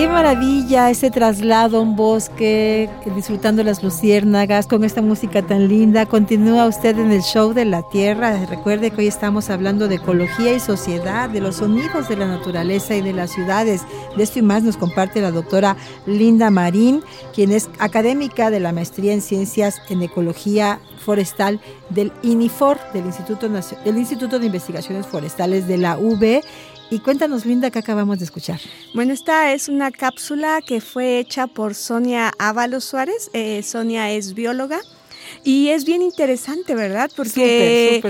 Qué 0.00 0.08
maravilla 0.08 0.88
ese 0.88 1.10
traslado 1.10 1.76
a 1.76 1.80
un 1.82 1.94
bosque, 1.94 2.88
disfrutando 3.14 3.62
las 3.62 3.82
luciérnagas 3.82 4.66
con 4.66 4.82
esta 4.82 5.02
música 5.02 5.42
tan 5.42 5.68
linda. 5.68 6.06
Continúa 6.06 6.64
usted 6.64 6.98
en 6.98 7.12
el 7.12 7.20
show 7.20 7.52
de 7.52 7.66
la 7.66 7.82
Tierra. 7.90 8.46
Recuerde 8.46 8.90
que 8.90 9.02
hoy 9.02 9.08
estamos 9.08 9.50
hablando 9.50 9.88
de 9.88 9.96
ecología 9.96 10.54
y 10.54 10.60
sociedad, 10.60 11.28
de 11.28 11.42
los 11.42 11.56
sonidos 11.56 12.08
de 12.08 12.16
la 12.16 12.26
naturaleza 12.26 12.94
y 12.94 13.02
de 13.02 13.12
las 13.12 13.30
ciudades. 13.32 13.82
De 14.16 14.22
esto 14.22 14.38
y 14.38 14.42
más 14.42 14.62
nos 14.62 14.78
comparte 14.78 15.20
la 15.20 15.32
doctora 15.32 15.76
Linda 16.06 16.48
Marín, 16.48 17.02
quien 17.34 17.52
es 17.52 17.68
académica 17.78 18.48
de 18.48 18.60
la 18.60 18.72
maestría 18.72 19.12
en 19.12 19.20
ciencias 19.20 19.82
en 19.90 20.00
ecología 20.00 20.80
forestal 21.04 21.60
del 21.90 22.10
INIFOR, 22.22 22.78
del 22.94 23.04
Instituto, 23.04 23.50
del 23.50 23.98
Instituto 23.98 24.38
de 24.38 24.46
Investigaciones 24.46 25.06
Forestales 25.06 25.68
de 25.68 25.76
la 25.76 25.98
UB 25.98 26.40
y 26.90 26.98
cuéntanos, 26.98 27.46
Linda, 27.46 27.70
¿qué 27.70 27.78
acabamos 27.78 28.18
de 28.18 28.24
escuchar? 28.24 28.60
Bueno, 28.94 29.12
esta 29.12 29.52
es 29.52 29.68
una 29.68 29.90
cápsula 29.90 30.60
que 30.60 30.80
fue 30.80 31.18
hecha 31.18 31.46
por 31.46 31.74
Sonia 31.74 32.32
Ábalos 32.38 32.84
Suárez. 32.84 33.30
Eh, 33.32 33.62
Sonia 33.62 34.10
es 34.10 34.34
bióloga. 34.34 34.80
Y 35.44 35.68
es 35.68 35.84
bien 35.84 36.02
interesante, 36.02 36.74
¿verdad? 36.74 37.10
Porque 37.14 38.02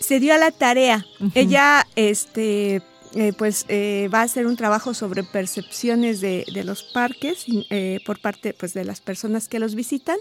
se 0.00 0.20
dio 0.20 0.34
a 0.34 0.38
la 0.38 0.50
tarea. 0.50 1.06
Ella, 1.34 1.86
este, 1.94 2.82
eh, 3.14 3.32
pues, 3.36 3.64
eh, 3.68 4.08
va 4.12 4.20
a 4.20 4.24
hacer 4.24 4.46
un 4.46 4.56
trabajo 4.56 4.92
sobre 4.92 5.22
percepciones 5.22 6.20
de, 6.20 6.44
de 6.52 6.64
los 6.64 6.82
parques 6.82 7.44
eh, 7.70 8.00
por 8.04 8.20
parte, 8.20 8.54
pues, 8.54 8.74
de 8.74 8.84
las 8.84 9.00
personas 9.00 9.48
que 9.48 9.60
los 9.60 9.76
visitan. 9.76 10.16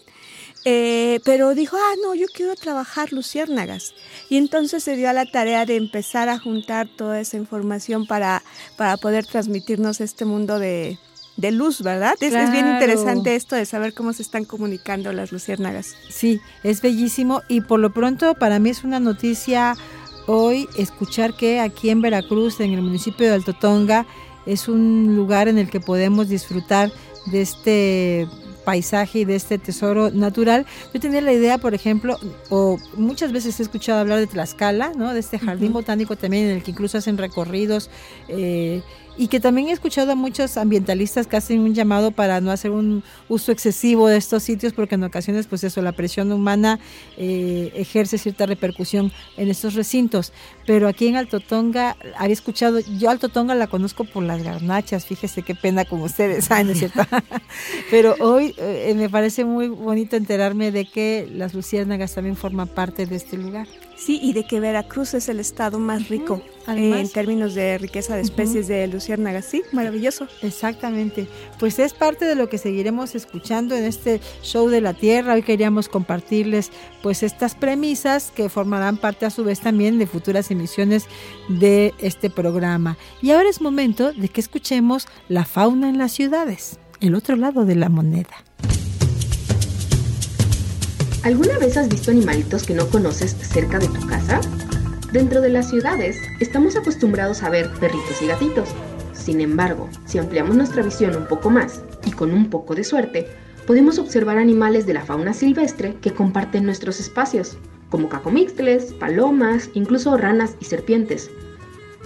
Eh, 0.65 1.19
pero 1.25 1.55
dijo, 1.55 1.75
ah, 1.77 1.95
no, 2.03 2.15
yo 2.15 2.25
quiero 2.33 2.55
trabajar 2.55 3.11
luciérnagas. 3.11 3.93
Y 4.29 4.37
entonces 4.37 4.83
se 4.83 4.95
dio 4.95 5.09
a 5.09 5.13
la 5.13 5.25
tarea 5.25 5.65
de 5.65 5.75
empezar 5.75 6.29
a 6.29 6.39
juntar 6.39 6.87
toda 6.87 7.19
esa 7.19 7.37
información 7.37 8.07
para, 8.07 8.43
para 8.77 8.97
poder 8.97 9.25
transmitirnos 9.25 9.99
este 9.99 10.23
mundo 10.23 10.59
de, 10.59 10.97
de 11.35 11.51
luz, 11.51 11.81
¿verdad? 11.81 12.15
Es, 12.21 12.33
es 12.33 12.51
bien 12.51 12.67
interesante 12.67 13.35
esto 13.35 13.55
de 13.55 13.65
saber 13.65 13.93
cómo 13.93 14.13
se 14.13 14.21
están 14.21 14.45
comunicando 14.45 15.11
las 15.11 15.31
luciérnagas. 15.31 15.95
Sí, 16.09 16.39
es 16.63 16.81
bellísimo 16.81 17.41
y 17.47 17.61
por 17.61 17.79
lo 17.79 17.91
pronto 17.91 18.35
para 18.35 18.59
mí 18.59 18.69
es 18.69 18.83
una 18.83 18.99
noticia 18.99 19.75
hoy 20.27 20.67
escuchar 20.77 21.35
que 21.35 21.59
aquí 21.59 21.89
en 21.89 22.01
Veracruz, 22.01 22.59
en 22.59 22.71
el 22.71 22.81
municipio 22.81 23.27
de 23.27 23.33
Alto 23.33 23.53
Tonga, 23.53 24.05
es 24.45 24.67
un 24.67 25.15
lugar 25.15 25.47
en 25.47 25.57
el 25.57 25.69
que 25.69 25.79
podemos 25.79 26.29
disfrutar 26.29 26.91
de 27.25 27.41
este 27.41 28.27
paisaje 28.63 29.19
y 29.19 29.25
de 29.25 29.35
este 29.35 29.57
tesoro 29.57 30.11
natural. 30.11 30.65
Yo 30.93 30.99
tenía 30.99 31.21
la 31.21 31.33
idea, 31.33 31.57
por 31.57 31.73
ejemplo, 31.73 32.17
o 32.49 32.79
muchas 32.95 33.31
veces 33.31 33.59
he 33.59 33.63
escuchado 33.63 33.99
hablar 33.99 34.19
de 34.19 34.27
Tlaxcala, 34.27 34.93
¿no? 34.95 35.13
De 35.13 35.19
este 35.19 35.39
jardín 35.39 35.73
botánico 35.73 36.15
también 36.15 36.45
en 36.45 36.55
el 36.57 36.63
que 36.63 36.71
incluso 36.71 36.97
hacen 36.97 37.17
recorridos 37.17 37.89
eh, 38.27 38.81
y 39.17 39.27
que 39.27 39.39
también 39.39 39.67
he 39.67 39.71
escuchado 39.71 40.11
a 40.11 40.15
muchos 40.15 40.57
ambientalistas 40.57 41.27
que 41.27 41.37
hacen 41.37 41.59
un 41.59 41.73
llamado 41.73 42.11
para 42.11 42.41
no 42.41 42.51
hacer 42.51 42.71
un 42.71 43.03
uso 43.29 43.51
excesivo 43.51 44.07
de 44.07 44.17
estos 44.17 44.43
sitios 44.43 44.73
porque 44.73 44.95
en 44.95 45.03
ocasiones 45.03 45.47
pues 45.47 45.63
eso 45.63 45.81
la 45.81 45.91
presión 45.91 46.31
humana 46.31 46.79
eh, 47.17 47.71
ejerce 47.75 48.17
cierta 48.17 48.45
repercusión 48.45 49.11
en 49.37 49.49
estos 49.49 49.75
recintos. 49.75 50.33
Pero 50.65 50.87
aquí 50.87 51.07
en 51.07 51.17
Alto 51.17 51.39
Tonga 51.39 51.95
había 52.17 52.33
escuchado 52.33 52.79
yo 52.79 53.09
Alto 53.09 53.29
Tonga 53.29 53.53
la 53.55 53.67
conozco 53.67 54.03
por 54.03 54.23
las 54.23 54.41
garnachas 54.41 55.05
fíjese 55.05 55.43
qué 55.43 55.53
pena 55.53 55.85
como 55.85 56.05
ustedes 56.05 56.45
saben 56.45 56.67
¿no 56.67 56.73
es 56.73 56.79
cierto. 56.79 57.01
Pero 57.91 58.15
hoy 58.19 58.55
eh, 58.57 58.93
me 58.95 59.09
parece 59.09 59.45
muy 59.45 59.67
bonito 59.67 60.15
enterarme 60.15 60.71
de 60.71 60.85
que 60.85 61.29
las 61.31 61.53
luciérnagas 61.53 62.13
también 62.15 62.35
forman 62.35 62.67
parte 62.67 63.05
de 63.05 63.15
este 63.15 63.37
lugar. 63.37 63.67
Sí, 63.95 64.19
y 64.21 64.33
de 64.33 64.45
que 64.45 64.59
Veracruz 64.59 65.13
es 65.13 65.29
el 65.29 65.39
estado 65.39 65.79
más 65.79 66.09
rico 66.09 66.41
además. 66.65 66.99
en 66.99 67.09
términos 67.09 67.53
de 67.53 67.77
riqueza 67.77 68.15
de 68.15 68.21
especies 68.21 68.67
de 68.67 68.87
luciérnagas. 68.87 69.45
Sí, 69.45 69.63
maravilloso. 69.71 70.27
Exactamente. 70.41 71.27
Pues 71.59 71.79
es 71.79 71.93
parte 71.93 72.25
de 72.25 72.35
lo 72.35 72.49
que 72.49 72.57
seguiremos 72.57 73.15
escuchando 73.15 73.75
en 73.75 73.85
este 73.85 74.19
show 74.41 74.69
de 74.69 74.81
la 74.81 74.93
Tierra. 74.93 75.33
Hoy 75.33 75.43
queríamos 75.43 75.89
compartirles 75.89 76.71
pues 77.01 77.23
estas 77.23 77.55
premisas 77.55 78.31
que 78.31 78.49
formarán 78.49 78.97
parte 78.97 79.25
a 79.25 79.29
su 79.29 79.43
vez 79.43 79.59
también 79.59 79.99
de 79.99 80.07
futuras 80.07 80.51
emisiones 80.51 81.05
de 81.49 81.93
este 81.99 82.29
programa. 82.29 82.97
Y 83.21 83.31
ahora 83.31 83.49
es 83.49 83.61
momento 83.61 84.13
de 84.13 84.29
que 84.29 84.41
escuchemos 84.41 85.07
la 85.29 85.45
fauna 85.45 85.89
en 85.89 85.97
las 85.97 86.11
ciudades, 86.11 86.79
el 87.01 87.15
otro 87.15 87.35
lado 87.35 87.65
de 87.65 87.75
la 87.75 87.89
moneda. 87.89 88.43
¿Alguna 91.23 91.57
vez 91.57 91.77
has 91.77 91.87
visto 91.87 92.11
animalitos 92.11 92.63
que 92.63 92.73
no 92.73 92.85
conoces 92.87 93.33
cerca 93.39 93.79
de 93.79 93.87
tu 93.87 94.05
casa? 94.07 94.41
Dentro 95.13 95.41
de 95.41 95.49
las 95.49 95.69
ciudades 95.69 96.17
estamos 96.39 96.75
acostumbrados 96.75 97.43
a 97.43 97.49
ver 97.51 97.69
perritos 97.79 98.19
y 98.23 98.25
gatitos. 98.25 98.69
Sin 99.13 99.41
embargo, 99.41 99.87
si 100.05 100.17
ampliamos 100.17 100.55
nuestra 100.55 100.81
visión 100.81 101.15
un 101.15 101.27
poco 101.27 101.51
más 101.51 101.83
y 102.03 102.09
con 102.09 102.33
un 102.33 102.49
poco 102.49 102.73
de 102.73 102.83
suerte, 102.83 103.27
podemos 103.67 103.99
observar 103.99 104.39
animales 104.39 104.87
de 104.87 104.95
la 104.95 105.05
fauna 105.05 105.35
silvestre 105.35 105.97
que 106.01 106.15
comparten 106.15 106.65
nuestros 106.65 106.99
espacios, 106.99 107.59
como 107.91 108.09
cacomixtles, 108.09 108.91
palomas, 108.93 109.69
incluso 109.75 110.17
ranas 110.17 110.55
y 110.59 110.65
serpientes. 110.65 111.29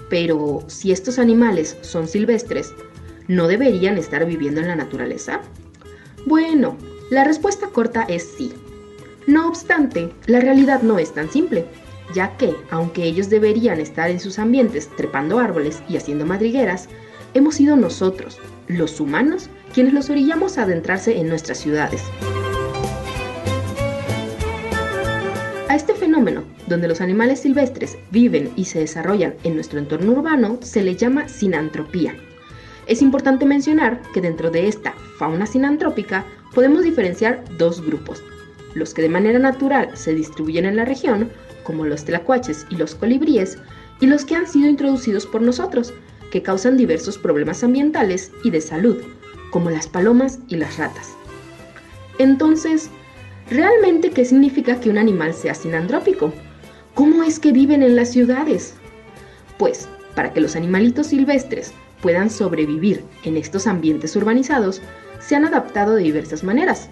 Pero 0.10 0.66
si 0.68 0.92
estos 0.92 1.18
animales 1.18 1.78
son 1.80 2.10
silvestres, 2.10 2.74
¿no 3.30 3.48
deberían 3.48 3.98
estar 3.98 4.26
viviendo 4.26 4.60
en 4.60 4.68
la 4.68 4.76
naturaleza? 4.76 5.40
Bueno, 6.26 6.76
la 7.10 7.24
respuesta 7.24 7.68
corta 7.68 8.04
es 8.10 8.28
sí. 8.38 8.52
No 9.28 9.48
obstante, 9.48 10.14
la 10.26 10.42
realidad 10.42 10.82
no 10.82 11.00
es 11.00 11.14
tan 11.14 11.32
simple, 11.32 11.68
ya 12.14 12.38
que, 12.38 12.56
aunque 12.70 13.04
ellos 13.04 13.30
deberían 13.30 13.80
estar 13.80 14.10
en 14.10 14.20
sus 14.20 14.40
ambientes 14.40 14.90
trepando 14.96 15.40
árboles 15.40 15.82
y 15.90 15.98
haciendo 15.98 16.26
madrigueras, 16.26 16.88
hemos 17.34 17.56
sido 17.56 17.76
nosotros, 17.76 18.40
los 18.68 19.00
humanos, 19.00 19.50
quienes 19.74 19.94
los 19.94 20.10
orillamos 20.10 20.58
a 20.58 20.64
adentrarse 20.64 21.18
en 21.18 21.30
nuestras 21.30 21.58
ciudades. 21.58 22.04
A 25.70 25.76
este 25.76 25.94
fenómeno, 25.94 26.44
donde 26.68 26.88
los 26.88 27.02
animales 27.02 27.42
silvestres 27.42 27.98
viven 28.12 28.52
y 28.56 28.66
se 28.66 28.80
desarrollan 28.80 29.36
en 29.44 29.56
nuestro 29.56 29.80
entorno 29.80 30.14
urbano, 30.14 30.58
se 30.62 30.84
le 30.84 30.96
llama 30.96 31.28
sinantropía. 31.28 32.16
Es 32.88 33.02
importante 33.02 33.46
mencionar 33.46 34.02
que 34.14 34.22
dentro 34.22 34.50
de 34.50 34.68
esta 34.68 34.94
fauna 35.20 35.46
sinantrópica 35.46 36.26
podemos 36.56 36.84
diferenciar 36.84 37.44
dos 37.58 37.86
grupos, 37.86 38.24
los 38.74 38.94
que 38.94 39.02
de 39.02 39.10
manera 39.10 39.40
natural 39.40 39.90
se 39.96 40.14
distribuyen 40.16 40.66
en 40.66 40.78
la 40.78 40.86
región, 40.86 41.30
como 41.68 41.86
los 41.86 42.06
tlacuaches 42.06 42.66
y 42.70 42.78
los 42.78 42.96
colibríes, 42.96 43.58
y 44.00 44.06
los 44.06 44.24
que 44.24 44.36
han 44.38 44.48
sido 44.48 44.70
introducidos 44.70 45.26
por 45.26 45.42
nosotros, 45.42 45.94
que 46.32 46.42
causan 46.42 46.78
diversos 46.78 47.18
problemas 47.18 47.62
ambientales 47.62 48.32
y 48.42 48.52
de 48.52 48.62
salud, 48.62 48.96
como 49.52 49.70
las 49.70 49.86
palomas 49.86 50.40
y 50.48 50.56
las 50.56 50.78
ratas. 50.78 51.14
Entonces, 52.20 52.90
¿realmente 53.50 54.12
qué 54.12 54.24
significa 54.24 54.80
que 54.80 54.90
un 54.90 54.98
animal 54.98 55.34
sea 55.34 55.54
sinantrópico? 55.54 56.32
¿Cómo 56.94 57.24
es 57.24 57.38
que 57.38 57.52
viven 57.52 57.84
en 57.84 57.98
las 57.98 58.12
ciudades? 58.14 58.76
Pues, 59.58 59.90
para 60.16 60.32
que 60.32 60.40
los 60.40 60.56
animalitos 60.56 61.08
silvestres 61.08 61.74
puedan 62.02 62.30
sobrevivir 62.30 63.04
en 63.26 63.36
estos 63.36 63.68
ambientes 63.68 64.16
urbanizados, 64.16 64.82
se 65.20 65.36
han 65.36 65.44
adaptado 65.44 65.96
de 65.96 66.04
diversas 66.04 66.46
maneras. 66.46 66.90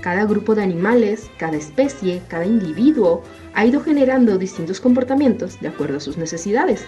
Cada 0.00 0.24
grupo 0.24 0.54
de 0.54 0.62
animales, 0.62 1.28
cada 1.38 1.56
especie, 1.56 2.22
cada 2.28 2.46
individuo 2.46 3.22
ha 3.54 3.66
ido 3.66 3.80
generando 3.80 4.38
distintos 4.38 4.80
comportamientos 4.80 5.60
de 5.60 5.68
acuerdo 5.68 5.96
a 5.96 6.00
sus 6.00 6.16
necesidades. 6.16 6.84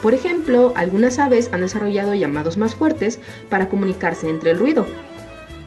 Por 0.00 0.14
ejemplo, 0.14 0.72
algunas 0.76 1.18
aves 1.18 1.48
han 1.52 1.62
desarrollado 1.62 2.14
llamados 2.14 2.56
más 2.56 2.74
fuertes 2.74 3.18
para 3.48 3.68
comunicarse 3.68 4.28
entre 4.28 4.52
el 4.52 4.58
ruido. 4.58 4.86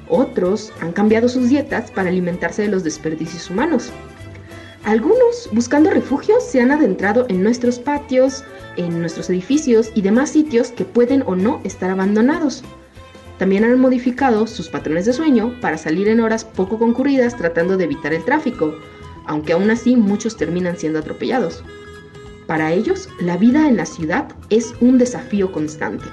Otros 0.07 0.71
han 0.79 0.93
cambiado 0.93 1.27
sus 1.27 1.49
dietas 1.49 1.91
para 1.91 2.09
alimentarse 2.09 2.61
de 2.61 2.69
los 2.69 2.83
desperdicios 2.83 3.49
humanos. 3.49 3.91
Algunos, 4.85 5.49
buscando 5.51 5.89
refugio, 5.89 6.39
se 6.39 6.61
han 6.61 6.71
adentrado 6.71 7.25
en 7.27 7.43
nuestros 7.43 7.77
patios, 7.77 8.45
en 8.77 9.01
nuestros 9.01 9.29
edificios 9.29 9.91
y 9.95 10.01
demás 10.01 10.29
sitios 10.29 10.69
que 10.69 10.85
pueden 10.85 11.23
o 11.25 11.35
no 11.35 11.59
estar 11.65 11.89
abandonados. 11.89 12.63
También 13.37 13.63
han 13.63 13.79
modificado 13.79 14.47
sus 14.47 14.69
patrones 14.69 15.05
de 15.05 15.13
sueño 15.13 15.55
para 15.61 15.77
salir 15.77 16.07
en 16.07 16.21
horas 16.21 16.43
poco 16.43 16.79
concurridas 16.79 17.35
tratando 17.35 17.77
de 17.77 17.83
evitar 17.83 18.13
el 18.13 18.23
tráfico, 18.23 18.73
aunque 19.25 19.53
aún 19.53 19.69
así 19.69 19.95
muchos 19.95 20.37
terminan 20.37 20.77
siendo 20.77 20.99
atropellados. 20.99 21.63
Para 22.47 22.71
ellos, 22.71 23.09
la 23.19 23.37
vida 23.37 23.67
en 23.67 23.77
la 23.77 23.85
ciudad 23.85 24.29
es 24.49 24.73
un 24.79 24.97
desafío 24.97 25.51
constante. 25.51 26.05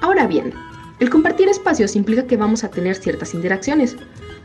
Ahora 0.00 0.26
bien, 0.26 0.52
el 0.98 1.10
compartir 1.10 1.48
espacios 1.48 1.96
implica 1.96 2.26
que 2.26 2.36
vamos 2.36 2.64
a 2.64 2.70
tener 2.70 2.96
ciertas 2.96 3.34
interacciones, 3.34 3.96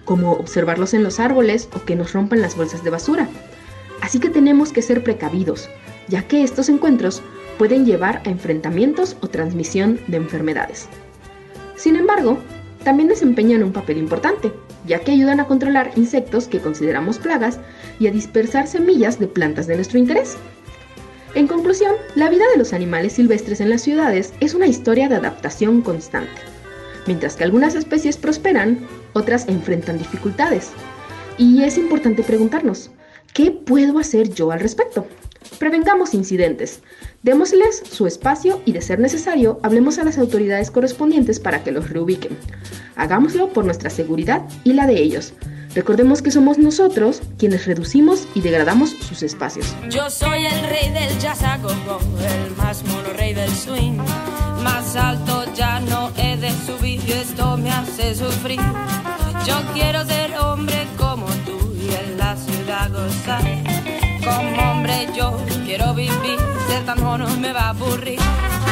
como 0.05 0.33
observarlos 0.33 0.93
en 0.93 1.03
los 1.03 1.19
árboles 1.19 1.69
o 1.73 1.83
que 1.85 1.95
nos 1.95 2.13
rompan 2.13 2.41
las 2.41 2.55
bolsas 2.55 2.83
de 2.83 2.89
basura. 2.89 3.27
Así 4.01 4.19
que 4.19 4.29
tenemos 4.29 4.71
que 4.71 4.81
ser 4.81 5.03
precavidos, 5.03 5.69
ya 6.07 6.27
que 6.27 6.43
estos 6.43 6.69
encuentros 6.69 7.21
pueden 7.57 7.85
llevar 7.85 8.21
a 8.25 8.29
enfrentamientos 8.29 9.17
o 9.21 9.27
transmisión 9.27 9.99
de 10.07 10.17
enfermedades. 10.17 10.87
Sin 11.77 11.95
embargo, 11.95 12.39
también 12.83 13.07
desempeñan 13.07 13.63
un 13.63 13.71
papel 13.71 13.97
importante, 13.97 14.51
ya 14.85 14.99
que 14.99 15.11
ayudan 15.11 15.39
a 15.39 15.45
controlar 15.45 15.91
insectos 15.95 16.47
que 16.47 16.59
consideramos 16.59 17.19
plagas 17.19 17.59
y 17.99 18.07
a 18.07 18.11
dispersar 18.11 18.67
semillas 18.67 19.19
de 19.19 19.27
plantas 19.27 19.67
de 19.67 19.75
nuestro 19.75 19.99
interés. 19.99 20.37
En 21.35 21.47
conclusión, 21.47 21.93
la 22.15 22.29
vida 22.29 22.45
de 22.51 22.57
los 22.57 22.73
animales 22.73 23.13
silvestres 23.13 23.61
en 23.61 23.69
las 23.69 23.81
ciudades 23.81 24.33
es 24.39 24.53
una 24.53 24.67
historia 24.67 25.07
de 25.07 25.15
adaptación 25.15 25.81
constante. 25.81 26.41
Mientras 27.05 27.35
que 27.35 27.43
algunas 27.43 27.75
especies 27.75 28.17
prosperan, 28.17 28.79
otras 29.13 29.47
enfrentan 29.47 29.97
dificultades. 29.97 30.71
Y 31.37 31.63
es 31.63 31.77
importante 31.77 32.23
preguntarnos, 32.23 32.89
¿qué 33.33 33.51
puedo 33.51 33.99
hacer 33.99 34.33
yo 34.33 34.51
al 34.51 34.59
respecto? 34.59 35.05
Prevengamos 35.59 36.13
incidentes, 36.13 36.81
démosles 37.23 37.83
su 37.89 38.07
espacio 38.07 38.61
y 38.65 38.73
de 38.73 38.81
ser 38.81 38.99
necesario, 38.99 39.59
hablemos 39.63 39.97
a 39.97 40.03
las 40.03 40.17
autoridades 40.17 40.71
correspondientes 40.71 41.39
para 41.39 41.63
que 41.63 41.71
los 41.71 41.89
reubiquen. 41.89 42.37
Hagámoslo 42.95 43.53
por 43.53 43.65
nuestra 43.65 43.89
seguridad 43.89 44.43
y 44.63 44.73
la 44.73 44.87
de 44.87 45.01
ellos. 45.01 45.33
Recordemos 45.75 46.21
que 46.21 46.31
somos 46.31 46.57
nosotros 46.57 47.21
quienes 47.37 47.65
reducimos 47.65 48.27
y 48.33 48.41
degradamos 48.41 48.91
sus 48.91 49.21
espacios. 49.21 49.75
Yo 49.89 50.09
soy 50.09 50.45
el 50.45 50.69
rey 50.69 50.89
del 50.91 51.19
jazz 51.19 51.41
el 51.41 52.55
más 52.55 52.83
mono 52.85 53.13
rey 53.15 53.33
del 53.33 53.51
swing. 53.51 53.97
Más 54.63 54.95
alto 54.95 55.43
ya 55.55 55.79
no 55.81 56.11
he 56.17 56.37
de 56.37 56.49
subir 56.65 56.99
y 57.07 57.11
esto 57.11 57.57
me 57.57 57.69
hace 57.69 58.15
sufrir. 58.15 58.59
Yo 59.45 59.55
quiero 59.73 60.03
ser 60.05 60.33
hombre 60.39 60.87
como 60.97 61.27
yo 65.15 65.35
quiero 65.65 65.93
vivir, 65.93 66.37
ser 66.67 66.85
tan 66.85 67.01
mono 67.01 67.27
me 67.37 67.51
va 67.53 67.61
a 67.61 67.69
aburrir. 67.69 68.19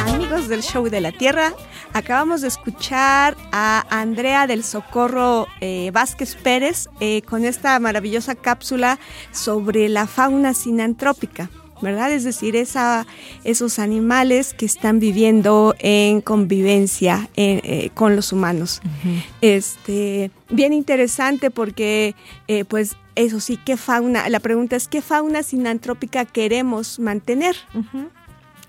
Amigos 0.06 0.48
del 0.48 0.62
Show 0.62 0.88
de 0.88 1.00
la 1.00 1.12
Tierra, 1.12 1.52
acabamos 1.92 2.40
de 2.40 2.48
escuchar 2.48 3.36
a 3.52 3.84
Andrea 3.90 4.46
del 4.46 4.62
Socorro 4.62 5.46
eh, 5.60 5.90
Vázquez 5.92 6.36
Pérez 6.36 6.88
eh, 7.00 7.22
con 7.22 7.44
esta 7.44 7.78
maravillosa 7.80 8.34
cápsula 8.34 8.98
sobre 9.32 9.88
la 9.88 10.06
fauna 10.06 10.54
sinantrópica. 10.54 11.50
¿verdad? 11.82 12.10
Es 12.10 12.24
decir, 12.24 12.56
esa, 12.56 13.06
esos 13.44 13.78
animales 13.78 14.54
que 14.54 14.64
están 14.64 14.98
viviendo 14.98 15.74
en 15.78 16.22
convivencia 16.22 17.28
eh, 17.36 17.90
con 17.92 18.16
los 18.16 18.32
humanos. 18.32 18.80
Este, 19.42 20.30
bien 20.48 20.72
interesante 20.72 21.50
porque, 21.50 22.14
eh, 22.48 22.64
pues, 22.64 22.96
eso 23.16 23.40
sí, 23.40 23.58
¿qué 23.64 23.76
fauna? 23.76 24.28
La 24.28 24.40
pregunta 24.40 24.76
es, 24.76 24.88
¿qué 24.88 25.02
fauna 25.02 25.42
sinantrópica 25.42 26.24
queremos 26.24 26.98
mantener? 26.98 27.56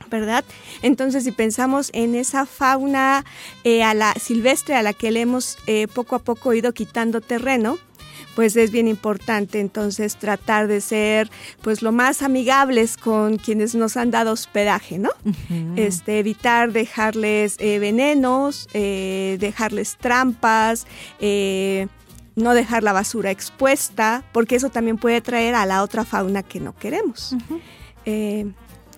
¿verdad? 0.10 0.46
Entonces, 0.82 1.26
si 1.26 1.34
pensamos 1.34 1.90
en 1.94 2.16
esa 2.16 2.46
fauna 2.46 3.26
eh, 3.66 3.84
a 3.84 3.94
la 3.94 4.14
silvestre 4.14 4.76
a 4.76 4.82
la 4.82 4.94
que 4.94 5.12
le 5.12 5.22
hemos 5.22 5.58
poco 5.94 6.16
a 6.16 6.20
poco 6.20 6.54
ido 6.54 6.74
quitando 6.74 7.20
terreno, 7.20 7.78
pues 8.38 8.56
es 8.56 8.70
bien 8.70 8.88
importante 8.88 9.60
entonces 9.60 10.16
tratar 10.16 10.68
de 10.68 10.80
ser 10.80 11.28
pues 11.64 11.82
lo 11.82 11.92
más 11.92 12.22
amigables 12.22 12.96
con 12.96 13.38
quienes 13.38 13.74
nos 13.74 13.98
han 13.98 14.12
dado 14.12 14.32
hospedaje, 14.32 15.00
¿no? 15.00 15.10
este, 15.76 16.20
evitar 16.20 16.72
dejarles 16.72 17.56
eh, 17.58 17.80
venenos, 17.80 18.70
eh, 18.74 19.38
dejarles 19.40 19.98
trampas, 19.98 20.86
eh, 21.20 21.88
no 22.38 22.54
dejar 22.54 22.84
la 22.84 22.94
basura 22.94 23.32
expuesta, 23.32 24.24
porque 24.32 24.56
eso 24.56 24.70
también 24.70 24.98
puede 24.98 25.20
traer 25.20 25.56
a 25.56 25.66
la 25.66 25.84
otra 25.84 26.06
fauna 26.06 26.44
que 26.44 26.60
no 26.62 26.74
queremos. 26.76 27.36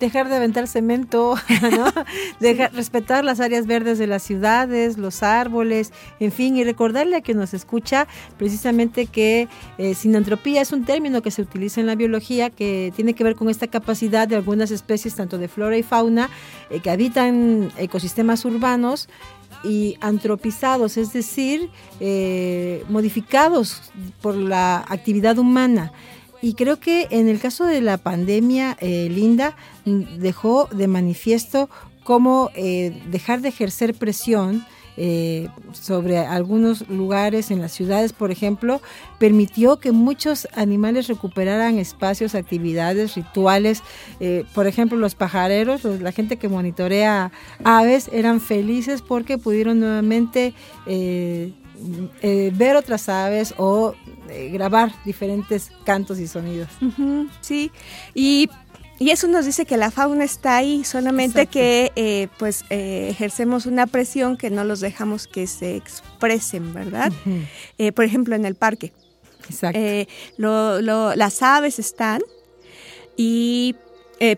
Dejar 0.00 0.30
de 0.30 0.36
aventar 0.36 0.66
cemento, 0.66 1.34
¿no? 1.62 1.92
Dejar, 2.40 2.72
respetar 2.72 3.22
las 3.22 3.38
áreas 3.38 3.66
verdes 3.66 3.98
de 3.98 4.06
las 4.06 4.22
ciudades, 4.22 4.96
los 4.96 5.22
árboles, 5.22 5.92
en 6.20 6.32
fin, 6.32 6.56
y 6.56 6.64
recordarle 6.64 7.16
a 7.16 7.20
quien 7.20 7.36
nos 7.36 7.52
escucha 7.52 8.08
precisamente 8.38 9.06
que 9.06 9.46
eh, 9.76 9.94
sinantropía 9.94 10.62
es 10.62 10.72
un 10.72 10.86
término 10.86 11.20
que 11.20 11.30
se 11.30 11.42
utiliza 11.42 11.82
en 11.82 11.86
la 11.86 11.96
biología 11.96 12.48
que 12.48 12.94
tiene 12.96 13.12
que 13.12 13.24
ver 13.24 13.34
con 13.36 13.50
esta 13.50 13.66
capacidad 13.66 14.26
de 14.26 14.36
algunas 14.36 14.70
especies, 14.70 15.16
tanto 15.16 15.36
de 15.36 15.48
flora 15.48 15.76
y 15.76 15.82
fauna, 15.82 16.30
eh, 16.70 16.80
que 16.80 16.88
habitan 16.88 17.70
ecosistemas 17.76 18.46
urbanos 18.46 19.06
y 19.62 19.96
antropizados, 20.00 20.96
es 20.96 21.12
decir, 21.12 21.70
eh, 22.00 22.84
modificados 22.88 23.82
por 24.20 24.36
la 24.36 24.78
actividad 24.88 25.38
humana. 25.38 25.92
Y 26.42 26.54
creo 26.54 26.80
que 26.80 27.06
en 27.10 27.28
el 27.28 27.38
caso 27.38 27.64
de 27.64 27.80
la 27.80 27.98
pandemia, 27.98 28.76
eh, 28.80 29.08
Linda 29.10 29.56
dejó 29.84 30.68
de 30.72 30.88
manifiesto 30.88 31.68
cómo 32.02 32.50
eh, 32.54 33.02
dejar 33.10 33.42
de 33.42 33.50
ejercer 33.50 33.94
presión 33.94 34.64
eh, 35.02 35.48
sobre 35.72 36.18
algunos 36.18 36.86
lugares 36.90 37.50
en 37.50 37.62
las 37.62 37.72
ciudades, 37.72 38.12
por 38.12 38.30
ejemplo, 38.30 38.82
permitió 39.18 39.78
que 39.78 39.92
muchos 39.92 40.46
animales 40.54 41.06
recuperaran 41.08 41.78
espacios, 41.78 42.34
actividades, 42.34 43.14
rituales. 43.14 43.82
por 44.54 44.66
ejemplo, 44.66 44.98
los 44.98 45.14
pajareros, 45.14 45.84
la 45.84 46.12
gente 46.12 46.36
que 46.36 46.50
monitorea 46.50 47.32
aves, 47.64 48.10
eran 48.12 48.42
felices 48.42 49.00
porque 49.00 49.38
pudieron 49.38 49.80
nuevamente 49.80 50.52
ver 50.86 52.76
otras 52.76 53.08
aves 53.08 53.54
o 53.56 53.94
grabar 54.52 54.92
diferentes 55.06 55.70
cantos 55.84 56.18
y 56.18 56.26
sonidos. 56.26 56.68
sí, 57.40 57.70
y, 58.14 58.50
eso 59.08 59.28
nos 59.28 59.46
dice 59.46 59.64
que 59.64 59.78
la 59.78 59.90
fauna 59.90 60.24
está 60.24 60.56
ahí, 60.56 60.84
solamente 60.84 61.46
que 61.46 61.90
eh, 61.96 62.28
pues 62.38 62.66
eh, 62.68 63.08
ejercemos 63.08 63.64
una 63.64 63.86
presión 63.86 64.36
que 64.36 64.50
no 64.50 64.62
los 64.62 64.80
dejamos 64.80 65.26
que 65.26 65.46
se 65.46 65.74
expresen, 65.74 66.74
¿verdad? 66.74 67.10
Eh, 67.78 67.92
por 67.92 68.04
ejemplo, 68.04 68.36
en 68.36 68.44
el 68.44 68.56
parque. 68.56 68.92
Exacto. 69.48 69.80
las 70.36 71.42
aves 71.42 71.78
están 71.78 72.20
y 73.16 73.74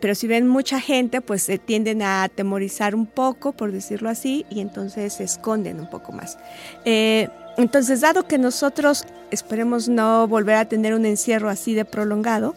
pero 0.00 0.14
si 0.14 0.28
ven 0.28 0.46
mucha 0.46 0.78
gente, 0.78 1.20
pues 1.20 1.42
se 1.42 1.58
tienden 1.58 2.02
a 2.02 2.22
atemorizar 2.22 2.94
un 2.94 3.06
poco, 3.06 3.50
por 3.50 3.72
decirlo 3.72 4.10
así, 4.10 4.46
y 4.48 4.60
entonces 4.60 5.14
se 5.14 5.24
esconden 5.24 5.80
un 5.80 5.90
poco 5.90 6.12
más. 6.12 6.38
Entonces, 7.56 8.00
dado 8.00 8.26
que 8.26 8.38
nosotros 8.38 9.04
esperemos 9.30 9.88
no 9.88 10.28
volver 10.28 10.56
a 10.56 10.64
tener 10.66 10.94
un 10.94 11.06
encierro 11.06 11.48
así 11.48 11.74
de 11.74 11.84
prolongado, 11.84 12.54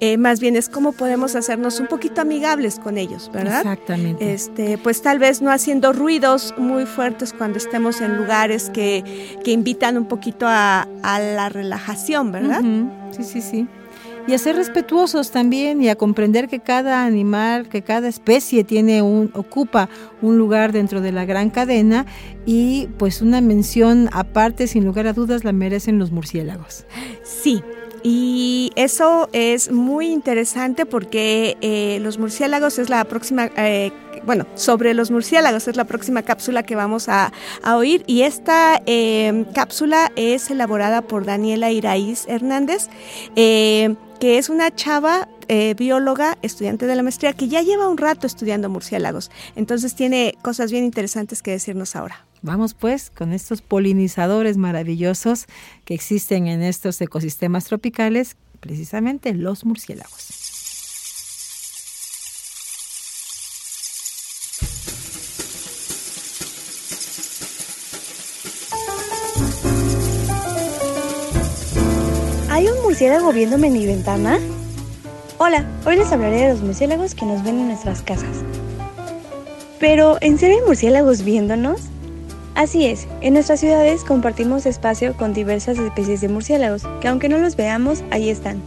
eh, 0.00 0.16
más 0.18 0.40
bien 0.40 0.56
es 0.56 0.68
cómo 0.68 0.92
podemos 0.92 1.34
hacernos 1.36 1.80
un 1.80 1.86
poquito 1.86 2.20
amigables 2.20 2.78
con 2.78 2.98
ellos, 2.98 3.30
¿verdad? 3.32 3.58
Exactamente. 3.58 4.32
Este, 4.32 4.78
pues 4.78 5.02
tal 5.02 5.18
vez 5.18 5.42
no 5.42 5.50
haciendo 5.50 5.92
ruidos 5.92 6.54
muy 6.58 6.86
fuertes 6.86 7.32
cuando 7.32 7.58
estemos 7.58 8.00
en 8.00 8.16
lugares 8.16 8.70
que, 8.70 9.04
invitan 9.44 9.98
un 9.98 10.06
poquito 10.06 10.46
a, 10.48 10.86
la 11.02 11.48
relajación, 11.48 12.32
¿verdad? 12.32 12.62
Sí, 13.10 13.24
sí, 13.24 13.40
sí 13.40 13.68
y 14.26 14.34
a 14.34 14.38
ser 14.38 14.56
respetuosos 14.56 15.30
también 15.30 15.82
y 15.82 15.88
a 15.88 15.96
comprender 15.96 16.48
que 16.48 16.60
cada 16.60 17.04
animal, 17.04 17.68
que 17.68 17.82
cada 17.82 18.08
especie 18.08 18.64
tiene 18.64 19.02
un 19.02 19.30
ocupa 19.34 19.88
un 20.20 20.38
lugar 20.38 20.72
dentro 20.72 21.00
de 21.00 21.12
la 21.12 21.24
gran 21.24 21.50
cadena 21.50 22.06
y 22.46 22.88
pues 22.98 23.22
una 23.22 23.40
mención 23.40 24.08
aparte 24.12 24.66
sin 24.66 24.84
lugar 24.84 25.06
a 25.06 25.12
dudas 25.12 25.44
la 25.44 25.52
merecen 25.52 25.98
los 25.98 26.12
murciélagos. 26.12 26.86
Sí, 27.22 27.62
y 28.02 28.72
eso 28.74 29.28
es 29.32 29.70
muy 29.70 30.08
interesante 30.08 30.86
porque 30.86 31.56
eh, 31.60 31.98
los 32.00 32.18
murciélagos 32.18 32.78
es 32.78 32.90
la 32.90 33.04
próxima, 33.04 33.50
eh, 33.56 33.92
bueno, 34.26 34.46
sobre 34.56 34.92
los 34.92 35.12
murciélagos 35.12 35.68
es 35.68 35.76
la 35.76 35.84
próxima 35.84 36.22
cápsula 36.22 36.64
que 36.64 36.74
vamos 36.74 37.08
a, 37.08 37.32
oír. 37.64 38.02
Y 38.08 38.22
esta 38.22 38.82
eh, 38.86 39.44
cápsula 39.54 40.10
es 40.16 40.50
elaborada 40.50 41.02
por 41.02 41.24
Daniela 41.24 41.70
Iraíz 41.70 42.24
Hernández 42.26 42.88
que 44.22 44.38
es 44.38 44.50
una 44.50 44.72
chava 44.72 45.28
eh, 45.48 45.74
bióloga, 45.76 46.38
estudiante 46.42 46.86
de 46.86 46.94
la 46.94 47.02
maestría, 47.02 47.32
que 47.32 47.48
ya 47.48 47.60
lleva 47.60 47.88
un 47.88 47.98
rato 47.98 48.28
estudiando 48.28 48.68
murciélagos. 48.68 49.32
Entonces 49.56 49.96
tiene 49.96 50.36
cosas 50.42 50.70
bien 50.70 50.84
interesantes 50.84 51.42
que 51.42 51.50
decirnos 51.50 51.96
ahora. 51.96 52.24
Vamos 52.40 52.72
pues 52.74 53.10
con 53.10 53.32
estos 53.32 53.62
polinizadores 53.62 54.58
maravillosos 54.58 55.46
que 55.84 55.94
existen 55.94 56.46
en 56.46 56.62
estos 56.62 57.00
ecosistemas 57.00 57.64
tropicales, 57.64 58.36
precisamente 58.60 59.34
los 59.34 59.64
murciélagos. 59.64 60.61
Murciélago 73.02 73.32
viéndome 73.32 73.66
en 73.66 73.72
mi 73.72 73.84
ventana? 73.84 74.38
Hola, 75.38 75.66
hoy 75.84 75.96
les 75.96 76.12
hablaré 76.12 76.42
de 76.42 76.48
los 76.50 76.62
murciélagos 76.62 77.16
que 77.16 77.26
nos 77.26 77.42
ven 77.42 77.58
en 77.58 77.66
nuestras 77.66 78.00
casas. 78.00 78.44
Pero, 79.80 80.18
¿en 80.20 80.38
serio 80.38 80.58
hay 80.60 80.68
murciélagos 80.68 81.24
viéndonos? 81.24 81.80
Así 82.54 82.86
es, 82.86 83.08
en 83.20 83.34
nuestras 83.34 83.58
ciudades 83.58 84.04
compartimos 84.04 84.66
espacio 84.66 85.16
con 85.16 85.34
diversas 85.34 85.78
especies 85.78 86.20
de 86.20 86.28
murciélagos, 86.28 86.84
que 87.00 87.08
aunque 87.08 87.28
no 87.28 87.38
los 87.38 87.56
veamos, 87.56 88.04
ahí 88.12 88.30
están. 88.30 88.62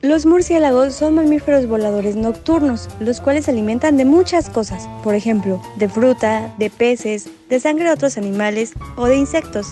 Los 0.00 0.24
murciélagos 0.24 0.94
son 0.94 1.14
mamíferos 1.14 1.68
voladores 1.68 2.16
nocturnos, 2.16 2.88
los 2.98 3.20
cuales 3.20 3.44
se 3.44 3.50
alimentan 3.50 3.98
de 3.98 4.06
muchas 4.06 4.48
cosas, 4.48 4.88
por 5.02 5.14
ejemplo, 5.14 5.60
de 5.76 5.90
fruta, 5.90 6.54
de 6.56 6.70
peces, 6.70 7.28
de 7.50 7.60
sangre 7.60 7.88
de 7.88 7.92
otros 7.92 8.16
animales 8.16 8.72
o 8.96 9.04
de 9.04 9.18
insectos. 9.18 9.66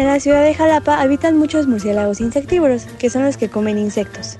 En 0.00 0.06
la 0.06 0.18
ciudad 0.18 0.42
de 0.42 0.54
Jalapa 0.54 0.98
habitan 0.98 1.36
muchos 1.36 1.66
murciélagos 1.66 2.22
insectívoros, 2.22 2.86
que 2.98 3.10
son 3.10 3.22
los 3.22 3.36
que 3.36 3.50
comen 3.50 3.76
insectos. 3.76 4.38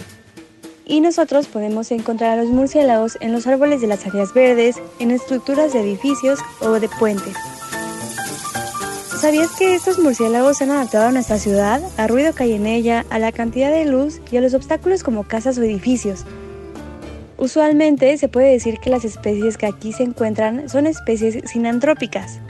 Y 0.87 1.03
nosotros 1.03 1.49
podemos 1.49 1.91
encontrar 1.91 2.31
a 2.31 2.43
los 2.43 2.51
murciélagos 2.51 3.19
en 3.21 3.31
los 3.31 3.47
árboles 3.47 3.83
de 3.83 3.87
las 3.87 4.07
áreas 4.07 4.33
verdes, 4.33 4.77
en 5.01 5.11
estructuras 5.11 5.75
de 5.75 5.83
edificios 5.83 6.39
o 6.63 6.81
de 6.81 6.89
puentes. 6.89 7.35
¿Sabías 9.21 9.51
que 9.59 9.75
estos 9.75 9.99
murciélagos 9.99 10.57
se 10.57 10.65
han 10.65 10.71
adaptado 10.71 11.09
a 11.09 11.13
nuestra 11.13 11.37
ciudad, 11.37 11.83
al 11.99 12.09
ruido 12.09 12.33
que 12.33 12.45
hay 12.45 12.55
en 12.55 12.65
ella, 12.65 13.05
a 13.11 13.19
la 13.19 13.31
cantidad 13.31 13.71
de 13.71 13.85
luz 13.85 14.23
y 14.33 14.39
a 14.39 14.41
los 14.41 14.55
obstáculos 14.55 15.03
como 15.03 15.29
casas 15.29 15.59
o 15.59 15.63
edificios? 15.63 16.25
Usualmente 17.37 18.17
se 18.17 18.29
puede 18.29 18.51
decir 18.51 18.79
que 18.79 18.89
las 18.89 19.05
especies 19.05 19.59
que 19.59 19.67
aquí 19.67 19.93
se 19.93 20.05
encuentran 20.05 20.71
son 20.71 20.87
especies 20.87 21.51
sinantrópicas, 21.51 22.41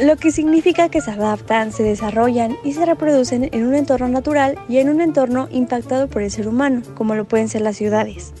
lo 0.00 0.16
que 0.16 0.32
significa 0.32 0.88
que 0.88 1.00
se 1.00 1.12
adaptan, 1.12 1.72
se 1.72 1.84
desarrollan 1.84 2.56
y 2.64 2.72
se 2.72 2.84
reproducen 2.84 3.48
en 3.52 3.66
un 3.66 3.74
entorno 3.74 4.08
natural 4.08 4.58
y 4.68 4.78
en 4.78 4.88
un 4.88 5.00
entorno 5.00 5.48
impactado 5.52 6.08
por 6.08 6.22
el 6.22 6.30
ser 6.30 6.48
humano, 6.48 6.82
como 6.96 7.14
lo 7.14 7.26
pueden 7.26 7.48
ser 7.48 7.60
las 7.60 7.76
ciudades. 7.76 8.32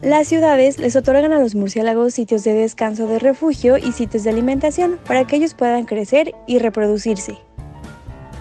Las 0.00 0.28
ciudades 0.28 0.78
les 0.78 0.96
otorgan 0.96 1.32
a 1.32 1.38
los 1.38 1.54
murciélagos 1.54 2.14
sitios 2.14 2.42
de 2.44 2.54
descanso 2.54 3.06
de 3.06 3.18
refugio 3.18 3.76
y 3.76 3.92
sitios 3.92 4.24
de 4.24 4.30
alimentación 4.30 4.98
para 5.06 5.26
que 5.26 5.36
ellos 5.36 5.52
puedan 5.52 5.84
crecer 5.84 6.32
y 6.46 6.58
reproducirse. 6.58 7.36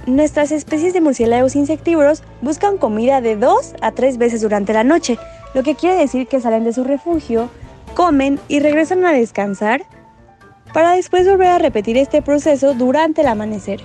Nuestras 0.05 0.53
especies 0.53 0.93
de 0.93 1.01
murciélagos 1.01 1.57
insectívoros 1.57 2.23
buscan 2.41 2.77
comida 2.77 3.19
de 3.19 3.35
dos 3.35 3.73
a 3.81 3.91
tres 3.91 4.17
veces 4.17 4.39
durante 4.41 4.71
la 4.71 4.85
noche, 4.85 5.17
lo 5.53 5.63
que 5.63 5.75
quiere 5.75 5.97
decir 5.97 6.27
que 6.27 6.39
salen 6.39 6.63
de 6.63 6.71
su 6.71 6.85
refugio, 6.85 7.49
comen 7.95 8.39
y 8.47 8.61
regresan 8.61 9.05
a 9.05 9.11
descansar 9.11 9.85
para 10.73 10.93
después 10.93 11.27
volver 11.27 11.47
a 11.47 11.59
repetir 11.59 11.97
este 11.97 12.21
proceso 12.21 12.73
durante 12.73 13.21
el 13.21 13.27
amanecer. 13.27 13.81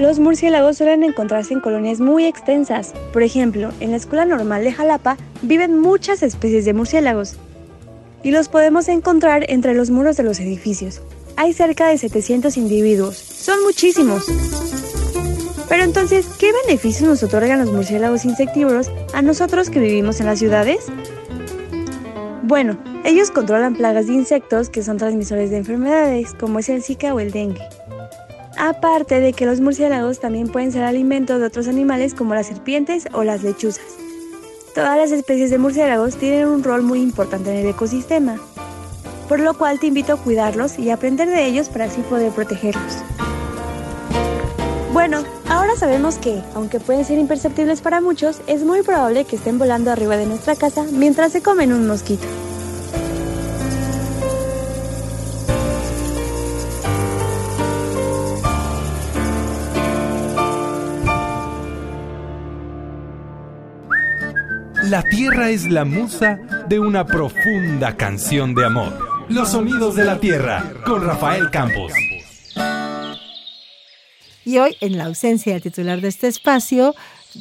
Los 0.00 0.18
murciélagos 0.18 0.78
suelen 0.78 1.04
encontrarse 1.04 1.52
en 1.52 1.60
colonias 1.60 2.00
muy 2.00 2.24
extensas. 2.24 2.94
Por 3.12 3.22
ejemplo, 3.22 3.70
en 3.80 3.90
la 3.90 3.98
Escuela 3.98 4.24
Normal 4.24 4.64
de 4.64 4.72
Jalapa 4.72 5.18
viven 5.42 5.78
muchas 5.78 6.22
especies 6.22 6.64
de 6.64 6.72
murciélagos. 6.72 7.36
Y 8.22 8.30
los 8.30 8.48
podemos 8.48 8.88
encontrar 8.88 9.44
entre 9.50 9.74
los 9.74 9.90
muros 9.90 10.16
de 10.16 10.22
los 10.22 10.40
edificios. 10.40 11.02
Hay 11.36 11.52
cerca 11.52 11.86
de 11.88 11.98
700 11.98 12.56
individuos. 12.56 13.16
Son 13.16 13.62
muchísimos. 13.62 14.24
Pero 15.68 15.84
entonces, 15.84 16.26
¿qué 16.38 16.50
beneficios 16.66 17.08
nos 17.08 17.22
otorgan 17.22 17.60
los 17.60 17.70
murciélagos 17.70 18.24
insectívoros 18.24 18.90
a 19.12 19.20
nosotros 19.20 19.68
que 19.68 19.80
vivimos 19.80 20.18
en 20.20 20.26
las 20.26 20.38
ciudades? 20.38 20.86
Bueno, 22.50 22.76
ellos 23.04 23.30
controlan 23.30 23.76
plagas 23.76 24.08
de 24.08 24.14
insectos 24.14 24.70
que 24.70 24.82
son 24.82 24.96
transmisores 24.96 25.50
de 25.50 25.58
enfermedades, 25.58 26.34
como 26.34 26.58
es 26.58 26.68
el 26.68 26.82
Zika 26.82 27.14
o 27.14 27.20
el 27.20 27.30
dengue. 27.30 27.62
Aparte 28.58 29.20
de 29.20 29.32
que 29.32 29.46
los 29.46 29.60
murciélagos 29.60 30.18
también 30.18 30.48
pueden 30.48 30.72
ser 30.72 30.82
alimento 30.82 31.38
de 31.38 31.46
otros 31.46 31.68
animales 31.68 32.12
como 32.12 32.34
las 32.34 32.48
serpientes 32.48 33.06
o 33.12 33.22
las 33.22 33.44
lechuzas. 33.44 33.84
Todas 34.74 34.96
las 34.96 35.12
especies 35.12 35.50
de 35.50 35.58
murciélagos 35.58 36.16
tienen 36.16 36.48
un 36.48 36.64
rol 36.64 36.82
muy 36.82 37.00
importante 37.00 37.52
en 37.52 37.58
el 37.58 37.68
ecosistema, 37.68 38.40
por 39.28 39.38
lo 39.38 39.54
cual 39.54 39.78
te 39.78 39.86
invito 39.86 40.14
a 40.14 40.16
cuidarlos 40.16 40.76
y 40.76 40.90
aprender 40.90 41.28
de 41.28 41.46
ellos 41.46 41.68
para 41.68 41.84
así 41.84 42.00
poder 42.00 42.32
protegerlos. 42.32 42.96
Bueno, 44.92 45.22
ahora 45.48 45.76
sabemos 45.76 46.18
que, 46.18 46.42
aunque 46.54 46.80
pueden 46.80 47.04
ser 47.04 47.18
imperceptibles 47.18 47.80
para 47.80 48.00
muchos, 48.00 48.40
es 48.48 48.64
muy 48.64 48.82
probable 48.82 49.24
que 49.24 49.36
estén 49.36 49.56
volando 49.56 49.92
arriba 49.92 50.16
de 50.16 50.26
nuestra 50.26 50.56
casa 50.56 50.84
mientras 50.92 51.30
se 51.30 51.42
comen 51.42 51.72
un 51.72 51.86
mosquito. 51.86 52.26
La 64.88 65.04
tierra 65.04 65.50
es 65.50 65.70
la 65.70 65.84
musa 65.84 66.40
de 66.68 66.80
una 66.80 67.06
profunda 67.06 67.96
canción 67.96 68.56
de 68.56 68.66
amor. 68.66 68.92
Los 69.28 69.50
sonidos 69.50 69.94
de 69.94 70.04
la 70.04 70.18
tierra 70.18 70.64
con 70.84 71.04
Rafael 71.04 71.48
Campos. 71.50 71.92
Y 74.44 74.58
hoy, 74.58 74.76
en 74.80 74.96
la 74.96 75.04
ausencia 75.04 75.52
del 75.52 75.62
titular 75.62 76.00
de 76.00 76.08
este 76.08 76.28
espacio, 76.28 76.94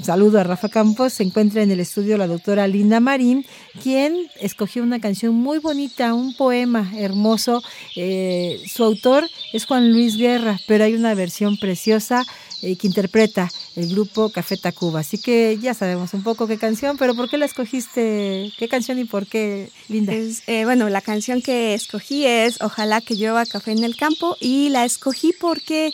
saludo 0.04 0.40
a 0.40 0.44
Rafa 0.44 0.70
Campos, 0.70 1.14
se 1.14 1.24
encuentra 1.24 1.64
en 1.64 1.72
el 1.72 1.80
estudio 1.80 2.18
la 2.18 2.28
doctora 2.28 2.68
Linda 2.68 3.00
Marín, 3.00 3.46
quien 3.82 4.28
escogió 4.40 4.84
una 4.84 5.00
canción 5.00 5.34
muy 5.34 5.60
bonita, 5.60 6.14
un 6.14 6.36
poema 6.36 6.92
hermoso. 6.98 7.64
Eh, 7.96 8.62
su 8.68 8.84
autor 8.84 9.30
es 9.54 9.66
Juan 9.66 9.92
Luis 9.94 10.18
Guerra, 10.18 10.60
pero 10.68 10.84
hay 10.84 10.94
una 10.94 11.14
versión 11.16 11.58
preciosa 11.58 12.26
eh, 12.62 12.76
que 12.76 12.88
interpreta 12.88 13.50
el 13.76 13.90
grupo 13.90 14.30
Café 14.30 14.58
Tacuba. 14.58 15.00
Así 15.00 15.18
que 15.18 15.58
ya 15.62 15.74
sabemos 15.74 16.14
un 16.14 16.24
poco 16.24 16.48
qué 16.48 16.58
canción, 16.58 16.98
pero 16.98 17.16
¿por 17.16 17.30
qué 17.30 17.38
la 17.38 17.46
escogiste? 17.46 18.52
¿Qué 18.58 18.68
canción 18.68 19.00
y 19.00 19.06
por 19.06 19.28
qué, 19.28 19.70
Linda? 19.88 20.14
Eh, 20.48 20.66
bueno, 20.66 20.90
la 20.90 21.02
canción 21.02 21.42
que 21.42 21.74
escogí 21.74 22.26
es 22.26 22.62
Ojalá 22.62 23.02
que 23.02 23.16
llueva 23.16 23.46
café 23.46 23.72
en 23.72 23.84
el 23.84 23.96
campo 23.96 24.36
y 24.40 24.70
la 24.70 24.86
escogí 24.86 25.34
porque 25.40 25.94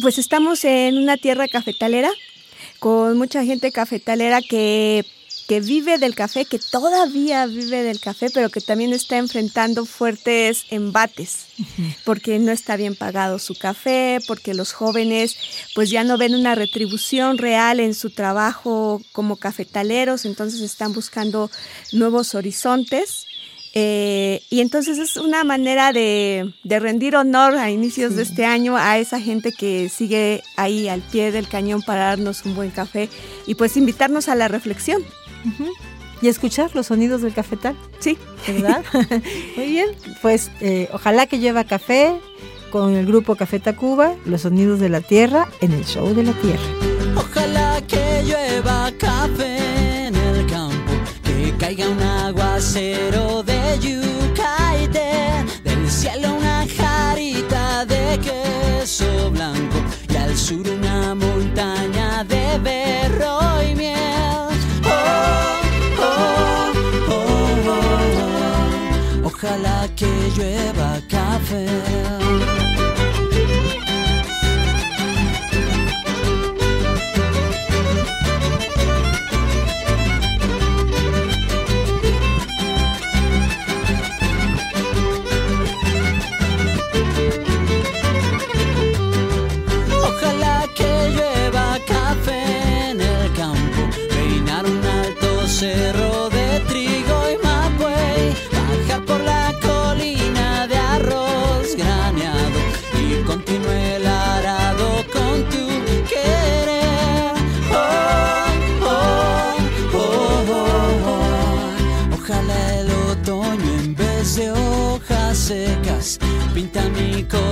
pues 0.00 0.18
estamos 0.18 0.64
en 0.64 0.98
una 0.98 1.16
tierra 1.16 1.48
cafetalera 1.48 2.10
con 2.78 3.18
mucha 3.18 3.44
gente 3.44 3.72
cafetalera 3.72 4.40
que 4.40 5.04
que 5.48 5.60
vive 5.60 5.96
del 5.96 6.14
café, 6.14 6.44
que 6.44 6.58
todavía 6.58 7.46
vive 7.46 7.82
del 7.82 8.00
café, 8.00 8.28
pero 8.28 8.50
que 8.50 8.60
también 8.60 8.92
está 8.92 9.16
enfrentando 9.16 9.86
fuertes 9.86 10.66
embates, 10.68 11.46
porque 12.04 12.38
no 12.38 12.52
está 12.52 12.76
bien 12.76 12.94
pagado 12.94 13.38
su 13.38 13.54
café, 13.54 14.18
porque 14.26 14.52
los 14.52 14.74
jóvenes 14.74 15.36
pues 15.74 15.88
ya 15.88 16.04
no 16.04 16.18
ven 16.18 16.34
una 16.34 16.54
retribución 16.54 17.38
real 17.38 17.80
en 17.80 17.94
su 17.94 18.10
trabajo 18.10 19.00
como 19.12 19.36
cafetaleros, 19.36 20.26
entonces 20.26 20.60
están 20.60 20.92
buscando 20.92 21.50
nuevos 21.92 22.34
horizontes. 22.34 23.24
Eh, 23.74 24.42
y 24.50 24.60
entonces 24.60 24.98
es 24.98 25.16
una 25.16 25.44
manera 25.44 25.92
de, 25.92 26.52
de 26.64 26.80
rendir 26.80 27.16
honor 27.16 27.56
a 27.56 27.70
inicios 27.70 28.16
de 28.16 28.22
este 28.22 28.44
año 28.44 28.76
a 28.76 28.98
esa 28.98 29.20
gente 29.20 29.52
que 29.52 29.88
sigue 29.88 30.42
ahí 30.56 30.88
al 30.88 31.00
pie 31.02 31.32
del 31.32 31.48
cañón 31.48 31.82
para 31.82 32.06
darnos 32.06 32.44
un 32.44 32.54
buen 32.54 32.70
café 32.70 33.08
y 33.46 33.54
pues 33.54 33.76
invitarnos 33.76 34.28
a 34.28 34.34
la 34.34 34.48
reflexión. 34.48 35.04
Y 36.20 36.28
escuchar 36.28 36.70
los 36.74 36.86
sonidos 36.86 37.22
del 37.22 37.32
cafetal. 37.32 37.76
Sí. 38.00 38.18
¿Verdad? 38.46 38.82
Muy 39.56 39.66
bien. 39.66 39.88
Pues 40.20 40.50
eh, 40.60 40.88
ojalá 40.92 41.26
que 41.26 41.38
lleva 41.38 41.64
café 41.64 42.18
con 42.70 42.94
el 42.94 43.06
grupo 43.06 43.36
Café 43.36 43.60
Tacuba, 43.60 44.14
los 44.24 44.42
sonidos 44.42 44.80
de 44.80 44.88
la 44.88 45.00
tierra 45.00 45.48
en 45.60 45.72
el 45.72 45.84
show 45.84 46.14
de 46.14 46.24
la 46.24 46.32
tierra. 46.32 46.62
Ojalá 47.16 47.80
que 47.86 48.22
llueva 48.24 48.92
café 48.98 50.06
en 50.06 50.14
el 50.14 50.46
campo, 50.46 50.92
que 51.24 51.54
caiga 51.58 51.88
un 51.88 52.00
aguacero 52.00 53.42
de 53.42 53.78
yucaite, 53.80 55.44
del 55.64 55.90
cielo 55.90 56.34
una 56.34 56.66
jarita 56.76 57.84
de 57.86 58.18
queso 58.20 59.30
blanco 59.30 59.78
y 60.08 60.16
al 60.16 60.36
sur 60.36 60.68
una 60.68 60.77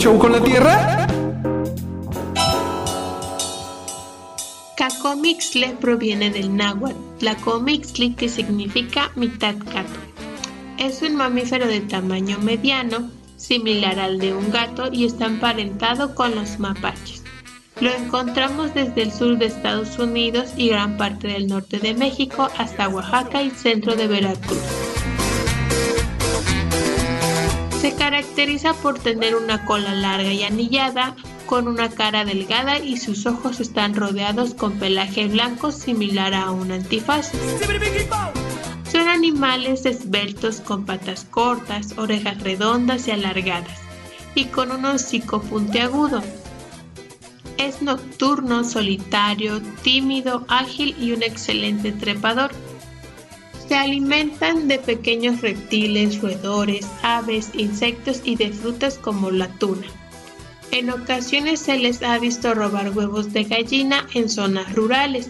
Show 0.00 0.18
con 0.18 0.32
proviene 5.78 6.30
del 6.30 6.56
náhuatl, 6.56 6.96
tlacomixtli 7.18 8.14
que 8.14 8.30
significa 8.30 9.10
mitad 9.14 9.56
gato. 9.58 10.00
Es 10.78 11.02
un 11.02 11.16
mamífero 11.16 11.66
de 11.66 11.82
tamaño 11.82 12.38
mediano, 12.38 13.10
similar 13.36 13.98
al 13.98 14.18
de 14.18 14.32
un 14.32 14.50
gato 14.50 14.88
y 14.90 15.04
está 15.04 15.26
emparentado 15.26 16.14
con 16.14 16.34
los 16.34 16.58
mapaches. 16.58 17.22
Lo 17.80 17.90
encontramos 17.90 18.72
desde 18.72 19.02
el 19.02 19.12
sur 19.12 19.36
de 19.36 19.46
Estados 19.46 19.98
Unidos 19.98 20.52
y 20.56 20.70
gran 20.70 20.96
parte 20.96 21.28
del 21.28 21.46
norte 21.46 21.78
de 21.78 21.92
México 21.92 22.48
hasta 22.56 22.88
Oaxaca 22.88 23.42
y 23.42 23.50
centro 23.50 23.96
de 23.96 24.06
Veracruz. 24.06 24.79
Se 27.90 27.96
caracteriza 27.96 28.72
por 28.74 29.00
tener 29.00 29.34
una 29.34 29.64
cola 29.64 29.92
larga 29.96 30.32
y 30.32 30.44
anillada, 30.44 31.16
con 31.46 31.66
una 31.66 31.90
cara 31.90 32.24
delgada 32.24 32.78
y 32.78 32.96
sus 32.98 33.26
ojos 33.26 33.58
están 33.58 33.96
rodeados 33.96 34.54
con 34.54 34.74
pelaje 34.74 35.26
blanco 35.26 35.72
similar 35.72 36.32
a 36.32 36.52
un 36.52 36.70
antifaz. 36.70 37.32
Son 38.92 39.08
animales 39.08 39.86
esbeltos 39.86 40.60
con 40.60 40.86
patas 40.86 41.26
cortas, 41.28 41.98
orejas 41.98 42.40
redondas 42.44 43.08
y 43.08 43.10
alargadas, 43.10 43.80
y 44.36 44.44
con 44.44 44.70
un 44.70 44.84
hocico 44.84 45.42
puntiagudo. 45.42 46.22
Es 47.58 47.82
nocturno, 47.82 48.62
solitario, 48.62 49.60
tímido, 49.82 50.44
ágil 50.46 50.94
y 51.00 51.10
un 51.10 51.24
excelente 51.24 51.90
trepador. 51.90 52.52
Se 53.70 53.76
alimentan 53.76 54.66
de 54.66 54.80
pequeños 54.80 55.42
reptiles, 55.42 56.20
roedores, 56.20 56.88
aves, 57.04 57.50
insectos 57.54 58.20
y 58.24 58.34
de 58.34 58.50
frutas 58.50 58.98
como 58.98 59.30
la 59.30 59.46
tuna. 59.46 59.86
En 60.72 60.90
ocasiones 60.90 61.60
se 61.60 61.78
les 61.78 62.02
ha 62.02 62.18
visto 62.18 62.52
robar 62.52 62.90
huevos 62.90 63.32
de 63.32 63.44
gallina 63.44 64.08
en 64.12 64.28
zonas 64.28 64.74
rurales. 64.74 65.28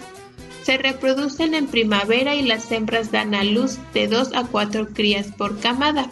Se 0.63 0.79
reproducen 0.79 1.53
en 1.53 1.67
primavera 1.67 2.35
y 2.35 2.41
las 2.41 2.73
hembras 2.73 3.13
dan 3.13 3.35
a 3.35 3.45
luz 3.45 3.77
de 3.93 4.09
2 4.09 4.31
a 4.33 4.45
4 4.45 4.89
crías 4.95 5.27
por 5.27 5.61
camada, 5.61 6.09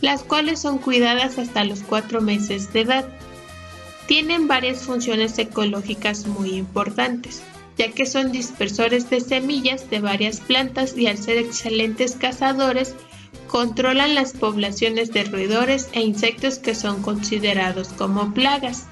las 0.00 0.22
cuales 0.22 0.60
son 0.60 0.78
cuidadas 0.78 1.38
hasta 1.38 1.64
los 1.64 1.80
4 1.80 2.20
meses 2.20 2.72
de 2.72 2.82
edad. 2.82 3.08
Tienen 4.06 4.46
varias 4.46 4.82
funciones 4.82 5.36
ecológicas 5.40 6.28
muy 6.28 6.50
importantes 6.50 7.42
ya 7.80 7.92
que 7.92 8.04
son 8.04 8.30
dispersores 8.30 9.08
de 9.08 9.22
semillas 9.22 9.88
de 9.88 10.00
varias 10.00 10.40
plantas 10.40 10.98
y 10.98 11.06
al 11.06 11.16
ser 11.16 11.38
excelentes 11.38 12.12
cazadores, 12.12 12.94
controlan 13.48 14.14
las 14.14 14.34
poblaciones 14.34 15.14
de 15.14 15.24
roedores 15.24 15.88
e 15.92 16.02
insectos 16.02 16.58
que 16.58 16.74
son 16.74 17.00
considerados 17.00 17.88
como 17.88 18.34
plagas. 18.34 18.84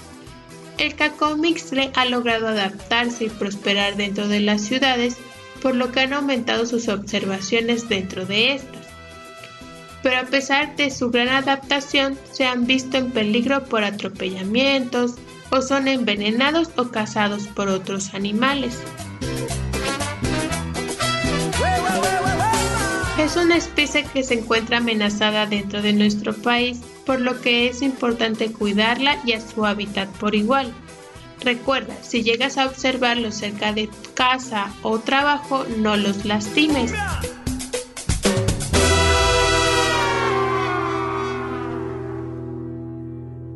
El 0.78 0.94
cacomixtle 0.94 1.90
ha 1.96 2.06
logrado 2.06 2.48
adaptarse 2.48 3.26
y 3.26 3.28
prosperar 3.28 3.96
dentro 3.96 4.26
de 4.26 4.40
las 4.40 4.62
ciudades, 4.62 5.18
por 5.60 5.74
lo 5.74 5.92
que 5.92 6.00
han 6.00 6.14
aumentado 6.14 6.64
sus 6.64 6.88
observaciones 6.88 7.90
dentro 7.90 8.24
de 8.24 8.54
estas. 8.54 8.86
Pero 10.02 10.16
a 10.16 10.24
pesar 10.24 10.76
de 10.76 10.90
su 10.90 11.10
gran 11.10 11.28
adaptación, 11.28 12.18
se 12.32 12.46
han 12.46 12.66
visto 12.66 12.96
en 12.96 13.10
peligro 13.10 13.64
por 13.64 13.84
atropellamientos, 13.84 15.16
o 15.50 15.62
son 15.62 15.88
envenenados 15.88 16.70
o 16.76 16.88
cazados 16.88 17.46
por 17.46 17.68
otros 17.68 18.14
animales. 18.14 18.78
Es 23.18 23.36
una 23.36 23.56
especie 23.56 24.04
que 24.04 24.22
se 24.22 24.34
encuentra 24.34 24.78
amenazada 24.78 25.46
dentro 25.46 25.82
de 25.82 25.92
nuestro 25.92 26.34
país, 26.34 26.80
por 27.04 27.20
lo 27.20 27.40
que 27.40 27.68
es 27.68 27.82
importante 27.82 28.52
cuidarla 28.52 29.18
y 29.24 29.32
a 29.32 29.40
su 29.40 29.66
hábitat 29.66 30.08
por 30.18 30.34
igual. 30.34 30.72
Recuerda, 31.40 31.96
si 32.02 32.22
llegas 32.22 32.58
a 32.58 32.66
observarlos 32.66 33.34
cerca 33.34 33.72
de 33.72 33.88
tu 33.88 34.14
casa 34.14 34.72
o 34.82 34.98
trabajo, 34.98 35.64
no 35.78 35.96
los 35.96 36.24
lastimes. 36.24 36.92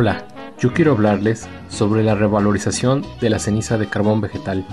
Hola, 0.00 0.24
yo 0.58 0.72
quiero 0.72 0.92
hablarles 0.92 1.46
sobre 1.68 2.02
la 2.02 2.14
revalorización 2.14 3.04
de 3.20 3.28
la 3.28 3.38
ceniza 3.38 3.76
de 3.76 3.86
carbón 3.86 4.22
vegetal, 4.22 4.64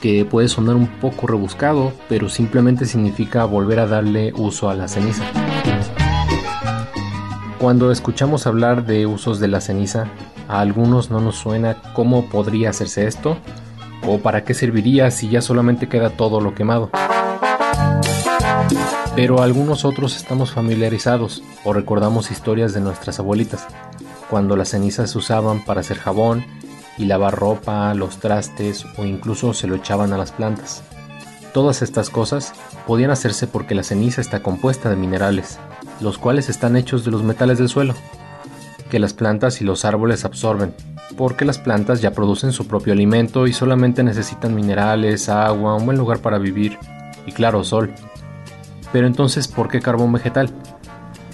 que 0.00 0.24
puede 0.24 0.48
sonar 0.48 0.74
un 0.74 0.88
poco 0.88 1.28
rebuscado, 1.28 1.92
pero 2.08 2.28
simplemente 2.28 2.84
significa 2.84 3.44
volver 3.44 3.78
a 3.78 3.86
darle 3.86 4.32
uso 4.34 4.70
a 4.70 4.74
la 4.74 4.88
ceniza. 4.88 5.22
Cuando 7.60 7.92
escuchamos 7.92 8.48
hablar 8.48 8.84
de 8.84 9.06
usos 9.06 9.38
de 9.38 9.46
la 9.46 9.60
ceniza, 9.60 10.08
a 10.48 10.58
algunos 10.58 11.12
no 11.12 11.20
nos 11.20 11.36
suena 11.36 11.76
cómo 11.94 12.28
podría 12.28 12.70
hacerse 12.70 13.06
esto, 13.06 13.36
o 14.04 14.18
para 14.18 14.42
qué 14.42 14.52
serviría 14.52 15.12
si 15.12 15.28
ya 15.28 15.42
solamente 15.42 15.88
queda 15.88 16.10
todo 16.10 16.40
lo 16.40 16.56
quemado. 16.56 16.90
Pero 19.14 19.42
algunos 19.42 19.84
otros 19.84 20.16
estamos 20.16 20.50
familiarizados 20.50 21.44
o 21.62 21.72
recordamos 21.72 22.32
historias 22.32 22.74
de 22.74 22.80
nuestras 22.80 23.20
abuelitas, 23.20 23.68
cuando 24.32 24.56
las 24.56 24.70
cenizas 24.70 25.10
se 25.10 25.18
usaban 25.18 25.62
para 25.62 25.80
hacer 25.80 25.98
jabón 25.98 26.42
y 26.96 27.04
lavar 27.04 27.34
ropa, 27.34 27.92
los 27.92 28.16
trastes 28.16 28.86
o 28.96 29.04
incluso 29.04 29.52
se 29.52 29.66
lo 29.66 29.74
echaban 29.74 30.14
a 30.14 30.16
las 30.16 30.32
plantas. 30.32 30.82
Todas 31.52 31.82
estas 31.82 32.08
cosas 32.08 32.54
podían 32.86 33.10
hacerse 33.10 33.46
porque 33.46 33.74
la 33.74 33.82
ceniza 33.82 34.22
está 34.22 34.42
compuesta 34.42 34.88
de 34.88 34.96
minerales, 34.96 35.58
los 36.00 36.16
cuales 36.16 36.48
están 36.48 36.78
hechos 36.78 37.04
de 37.04 37.10
los 37.10 37.22
metales 37.22 37.58
del 37.58 37.68
suelo, 37.68 37.92
que 38.90 38.98
las 38.98 39.12
plantas 39.12 39.60
y 39.60 39.64
los 39.64 39.84
árboles 39.84 40.24
absorben, 40.24 40.74
porque 41.18 41.44
las 41.44 41.58
plantas 41.58 42.00
ya 42.00 42.12
producen 42.12 42.52
su 42.52 42.66
propio 42.66 42.94
alimento 42.94 43.46
y 43.46 43.52
solamente 43.52 44.02
necesitan 44.02 44.54
minerales, 44.54 45.28
agua, 45.28 45.76
un 45.76 45.84
buen 45.84 45.98
lugar 45.98 46.20
para 46.20 46.38
vivir 46.38 46.78
y 47.26 47.32
claro, 47.32 47.64
sol. 47.64 47.92
Pero 48.94 49.06
entonces, 49.06 49.46
¿por 49.46 49.68
qué 49.68 49.80
carbón 49.80 50.10
vegetal? 50.10 50.48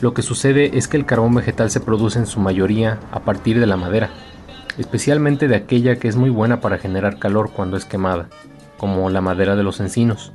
Lo 0.00 0.14
que 0.14 0.22
sucede 0.22 0.78
es 0.78 0.86
que 0.86 0.96
el 0.96 1.06
carbón 1.06 1.34
vegetal 1.34 1.70
se 1.70 1.80
produce 1.80 2.20
en 2.20 2.26
su 2.26 2.38
mayoría 2.38 3.00
a 3.10 3.20
partir 3.20 3.58
de 3.58 3.66
la 3.66 3.76
madera, 3.76 4.10
especialmente 4.78 5.48
de 5.48 5.56
aquella 5.56 5.96
que 5.96 6.06
es 6.06 6.14
muy 6.14 6.30
buena 6.30 6.60
para 6.60 6.78
generar 6.78 7.18
calor 7.18 7.50
cuando 7.50 7.76
es 7.76 7.84
quemada, 7.84 8.28
como 8.76 9.10
la 9.10 9.20
madera 9.20 9.56
de 9.56 9.64
los 9.64 9.80
encinos. 9.80 10.32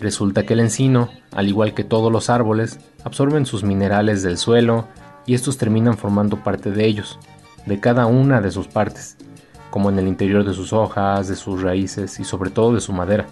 Resulta 0.00 0.44
que 0.44 0.54
el 0.54 0.60
encino, 0.60 1.08
al 1.30 1.46
igual 1.46 1.72
que 1.72 1.84
todos 1.84 2.10
los 2.10 2.30
árboles, 2.30 2.80
absorben 3.04 3.46
sus 3.46 3.62
minerales 3.62 4.24
del 4.24 4.38
suelo 4.38 4.88
y 5.24 5.34
estos 5.34 5.56
terminan 5.56 5.96
formando 5.96 6.42
parte 6.42 6.72
de 6.72 6.84
ellos, 6.84 7.20
de 7.66 7.78
cada 7.78 8.06
una 8.06 8.40
de 8.40 8.50
sus 8.50 8.66
partes, 8.66 9.16
como 9.70 9.90
en 9.90 10.00
el 10.00 10.08
interior 10.08 10.44
de 10.44 10.52
sus 10.52 10.72
hojas, 10.72 11.28
de 11.28 11.36
sus 11.36 11.62
raíces 11.62 12.18
y 12.18 12.24
sobre 12.24 12.50
todo 12.50 12.74
de 12.74 12.80
su 12.80 12.92
madera. 12.92 13.26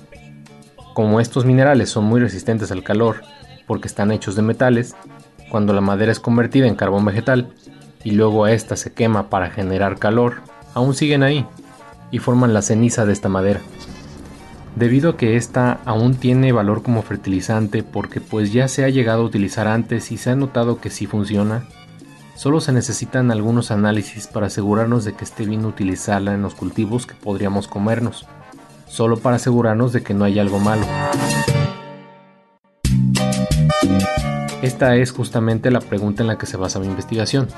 Como 0.94 1.18
estos 1.20 1.44
minerales 1.44 1.90
son 1.90 2.04
muy 2.04 2.20
resistentes 2.20 2.70
al 2.70 2.84
calor, 2.84 3.22
porque 3.66 3.88
están 3.88 4.12
hechos 4.12 4.36
de 4.36 4.42
metales, 4.42 4.94
cuando 5.50 5.72
la 5.72 5.80
madera 5.80 6.12
es 6.12 6.20
convertida 6.20 6.66
en 6.66 6.76
carbón 6.76 7.04
vegetal 7.04 7.48
y 8.04 8.12
luego 8.12 8.46
esta 8.46 8.76
se 8.76 8.92
quema 8.92 9.28
para 9.28 9.50
generar 9.50 9.98
calor, 9.98 10.42
aún 10.74 10.94
siguen 10.94 11.22
ahí 11.22 11.46
y 12.10 12.18
forman 12.18 12.54
la 12.54 12.62
ceniza 12.62 13.04
de 13.04 13.12
esta 13.12 13.28
madera. 13.28 13.60
Debido 14.76 15.10
a 15.10 15.16
que 15.16 15.36
esta 15.36 15.80
aún 15.84 16.14
tiene 16.14 16.52
valor 16.52 16.82
como 16.82 17.02
fertilizante 17.02 17.82
porque 17.82 18.20
pues 18.20 18.52
ya 18.52 18.68
se 18.68 18.84
ha 18.84 18.88
llegado 18.88 19.22
a 19.22 19.26
utilizar 19.26 19.66
antes 19.66 20.12
y 20.12 20.18
se 20.18 20.30
ha 20.30 20.36
notado 20.36 20.80
que 20.80 20.90
sí 20.90 21.06
funciona, 21.06 21.64
solo 22.36 22.60
se 22.60 22.72
necesitan 22.72 23.32
algunos 23.32 23.72
análisis 23.72 24.28
para 24.28 24.46
asegurarnos 24.46 25.04
de 25.04 25.14
que 25.14 25.24
esté 25.24 25.44
bien 25.44 25.64
utilizarla 25.64 26.34
en 26.34 26.42
los 26.42 26.54
cultivos 26.54 27.06
que 27.06 27.14
podríamos 27.14 27.66
comernos, 27.66 28.26
solo 28.86 29.18
para 29.18 29.36
asegurarnos 29.36 29.92
de 29.92 30.02
que 30.02 30.14
no 30.14 30.24
hay 30.24 30.38
algo 30.38 30.60
malo. 30.60 30.86
Esta 34.68 34.96
es 34.96 35.12
justamente 35.12 35.70
la 35.70 35.80
pregunta 35.80 36.22
en 36.22 36.26
la 36.26 36.36
que 36.36 36.44
se 36.44 36.58
basa 36.58 36.78
mi 36.78 36.88
investigación. 36.88 37.48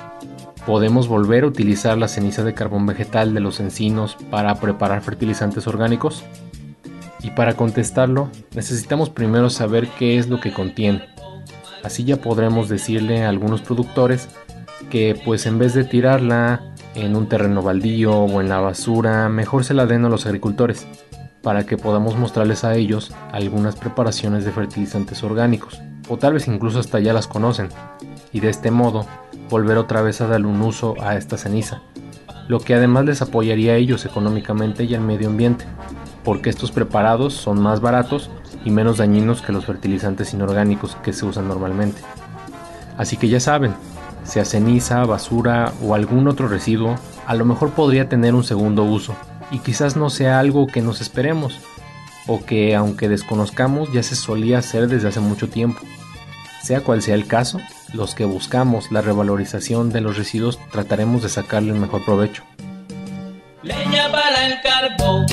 ¿Podemos 0.64 1.08
volver 1.08 1.42
a 1.42 1.48
utilizar 1.48 1.98
la 1.98 2.06
ceniza 2.06 2.44
de 2.44 2.54
carbón 2.54 2.86
vegetal 2.86 3.34
de 3.34 3.40
los 3.40 3.58
encinos 3.58 4.16
para 4.30 4.54
preparar 4.60 5.02
fertilizantes 5.02 5.66
orgánicos? 5.66 6.22
Y 7.20 7.32
para 7.32 7.54
contestarlo, 7.54 8.30
necesitamos 8.54 9.10
primero 9.10 9.50
saber 9.50 9.88
qué 9.98 10.18
es 10.18 10.28
lo 10.28 10.40
que 10.40 10.52
contiene. 10.52 11.02
Así 11.82 12.04
ya 12.04 12.18
podremos 12.18 12.68
decirle 12.68 13.24
a 13.24 13.28
algunos 13.28 13.60
productores 13.60 14.28
que 14.88 15.20
pues 15.24 15.46
en 15.46 15.58
vez 15.58 15.74
de 15.74 15.82
tirarla 15.82 16.62
en 16.94 17.16
un 17.16 17.28
terreno 17.28 17.60
baldío 17.60 18.16
o 18.20 18.40
en 18.40 18.48
la 18.48 18.60
basura, 18.60 19.28
mejor 19.28 19.64
se 19.64 19.74
la 19.74 19.86
den 19.86 20.04
a 20.04 20.08
los 20.08 20.26
agricultores, 20.26 20.86
para 21.42 21.66
que 21.66 21.76
podamos 21.76 22.16
mostrarles 22.16 22.62
a 22.62 22.76
ellos 22.76 23.12
algunas 23.32 23.74
preparaciones 23.74 24.44
de 24.44 24.52
fertilizantes 24.52 25.24
orgánicos, 25.24 25.80
o 26.08 26.16
tal 26.16 26.34
vez 26.34 26.48
incluso 26.48 26.78
hasta 26.80 27.00
ya 27.00 27.12
las 27.12 27.26
conocen, 27.26 27.68
y 28.32 28.40
de 28.40 28.50
este 28.50 28.70
modo 28.70 29.06
volver 29.48 29.78
otra 29.78 30.02
vez 30.02 30.20
a 30.20 30.26
darle 30.26 30.46
un 30.46 30.60
uso 30.62 30.94
a 31.00 31.16
esta 31.16 31.36
ceniza, 31.36 31.82
lo 32.48 32.60
que 32.60 32.74
además 32.74 33.04
les 33.04 33.22
apoyaría 33.22 33.72
a 33.72 33.76
ellos 33.76 34.04
económicamente 34.04 34.84
y 34.84 34.94
al 34.94 35.02
medio 35.02 35.28
ambiente, 35.28 35.64
porque 36.24 36.50
estos 36.50 36.72
preparados 36.72 37.34
son 37.34 37.60
más 37.60 37.80
baratos 37.80 38.30
y 38.64 38.70
menos 38.70 38.98
dañinos 38.98 39.42
que 39.42 39.52
los 39.52 39.66
fertilizantes 39.66 40.34
inorgánicos 40.34 40.96
que 40.96 41.12
se 41.12 41.26
usan 41.26 41.48
normalmente. 41.48 42.02
Así 42.98 43.16
que 43.16 43.28
ya 43.28 43.40
saben, 43.40 43.74
sea 44.24 44.44
ceniza, 44.44 45.04
basura 45.04 45.72
o 45.82 45.94
algún 45.94 46.28
otro 46.28 46.48
residuo, 46.48 46.96
a 47.26 47.34
lo 47.34 47.44
mejor 47.44 47.70
podría 47.70 48.08
tener 48.08 48.34
un 48.34 48.44
segundo 48.44 48.84
uso, 48.84 49.14
y 49.50 49.58
quizás 49.60 49.96
no 49.96 50.10
sea 50.10 50.38
algo 50.38 50.66
que 50.66 50.82
nos 50.82 51.00
esperemos, 51.00 51.58
o 52.30 52.44
que 52.44 52.76
aunque 52.76 53.08
desconozcamos 53.08 53.92
ya 53.92 54.04
se 54.04 54.14
solía 54.14 54.58
hacer 54.58 54.86
desde 54.86 55.08
hace 55.08 55.18
mucho 55.18 55.48
tiempo. 55.48 55.80
Sea 56.62 56.80
cual 56.82 57.02
sea 57.02 57.16
el 57.16 57.26
caso, 57.26 57.58
los 57.92 58.14
que 58.14 58.24
buscamos 58.24 58.92
la 58.92 59.00
revalorización 59.00 59.90
de 59.90 60.00
los 60.00 60.16
residuos 60.16 60.60
trataremos 60.70 61.24
de 61.24 61.28
sacarle 61.28 61.72
el 61.72 61.80
mejor 61.80 62.04
provecho. 62.04 62.44
Leña 63.64 64.12
para 64.12 64.46
el 64.46 64.60
carbón, 64.62 65.26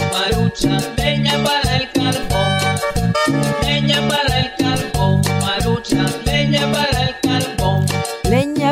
leña 0.98 1.44
para 1.44 1.78
el. 1.78 1.88
Leña 3.62 4.08
para 4.08 4.40
el 4.40 4.56
carbón, 4.58 5.22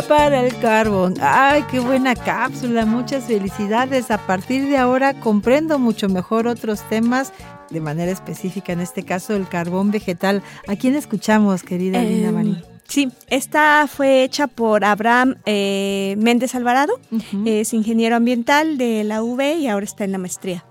para 0.07 0.45
el 0.45 0.57
carbón. 0.59 1.15
Ay, 1.21 1.63
qué 1.71 1.79
buena 1.79 2.15
cápsula. 2.15 2.85
Muchas 2.85 3.25
felicidades. 3.25 4.11
A 4.11 4.17
partir 4.25 4.67
de 4.67 4.77
ahora 4.77 5.13
comprendo 5.19 5.79
mucho 5.79 6.09
mejor 6.09 6.47
otros 6.47 6.81
temas 6.89 7.33
de 7.69 7.81
manera 7.81 8.11
específica, 8.11 8.73
en 8.73 8.81
este 8.81 9.03
caso 9.03 9.35
el 9.35 9.47
carbón 9.47 9.91
vegetal. 9.91 10.43
¿A 10.67 10.75
quién 10.75 10.95
escuchamos, 10.95 11.63
querida 11.63 12.01
Linda 12.01 12.29
Eh, 12.29 12.31
Marín? 12.31 12.63
Sí, 12.87 13.09
esta 13.27 13.87
fue 13.87 14.23
hecha 14.23 14.45
por 14.45 14.85
Abraham 14.85 15.35
eh, 15.47 16.15
Méndez 16.19 16.53
Alvarado, 16.53 16.99
es 17.45 17.73
ingeniero 17.73 18.15
ambiental 18.15 18.77
de 18.77 19.03
la 19.03 19.23
UV 19.23 19.57
y 19.57 19.67
ahora 19.67 19.85
está 19.85 20.03
en 20.03 20.11
la 20.11 20.19
maestría. 20.19 20.63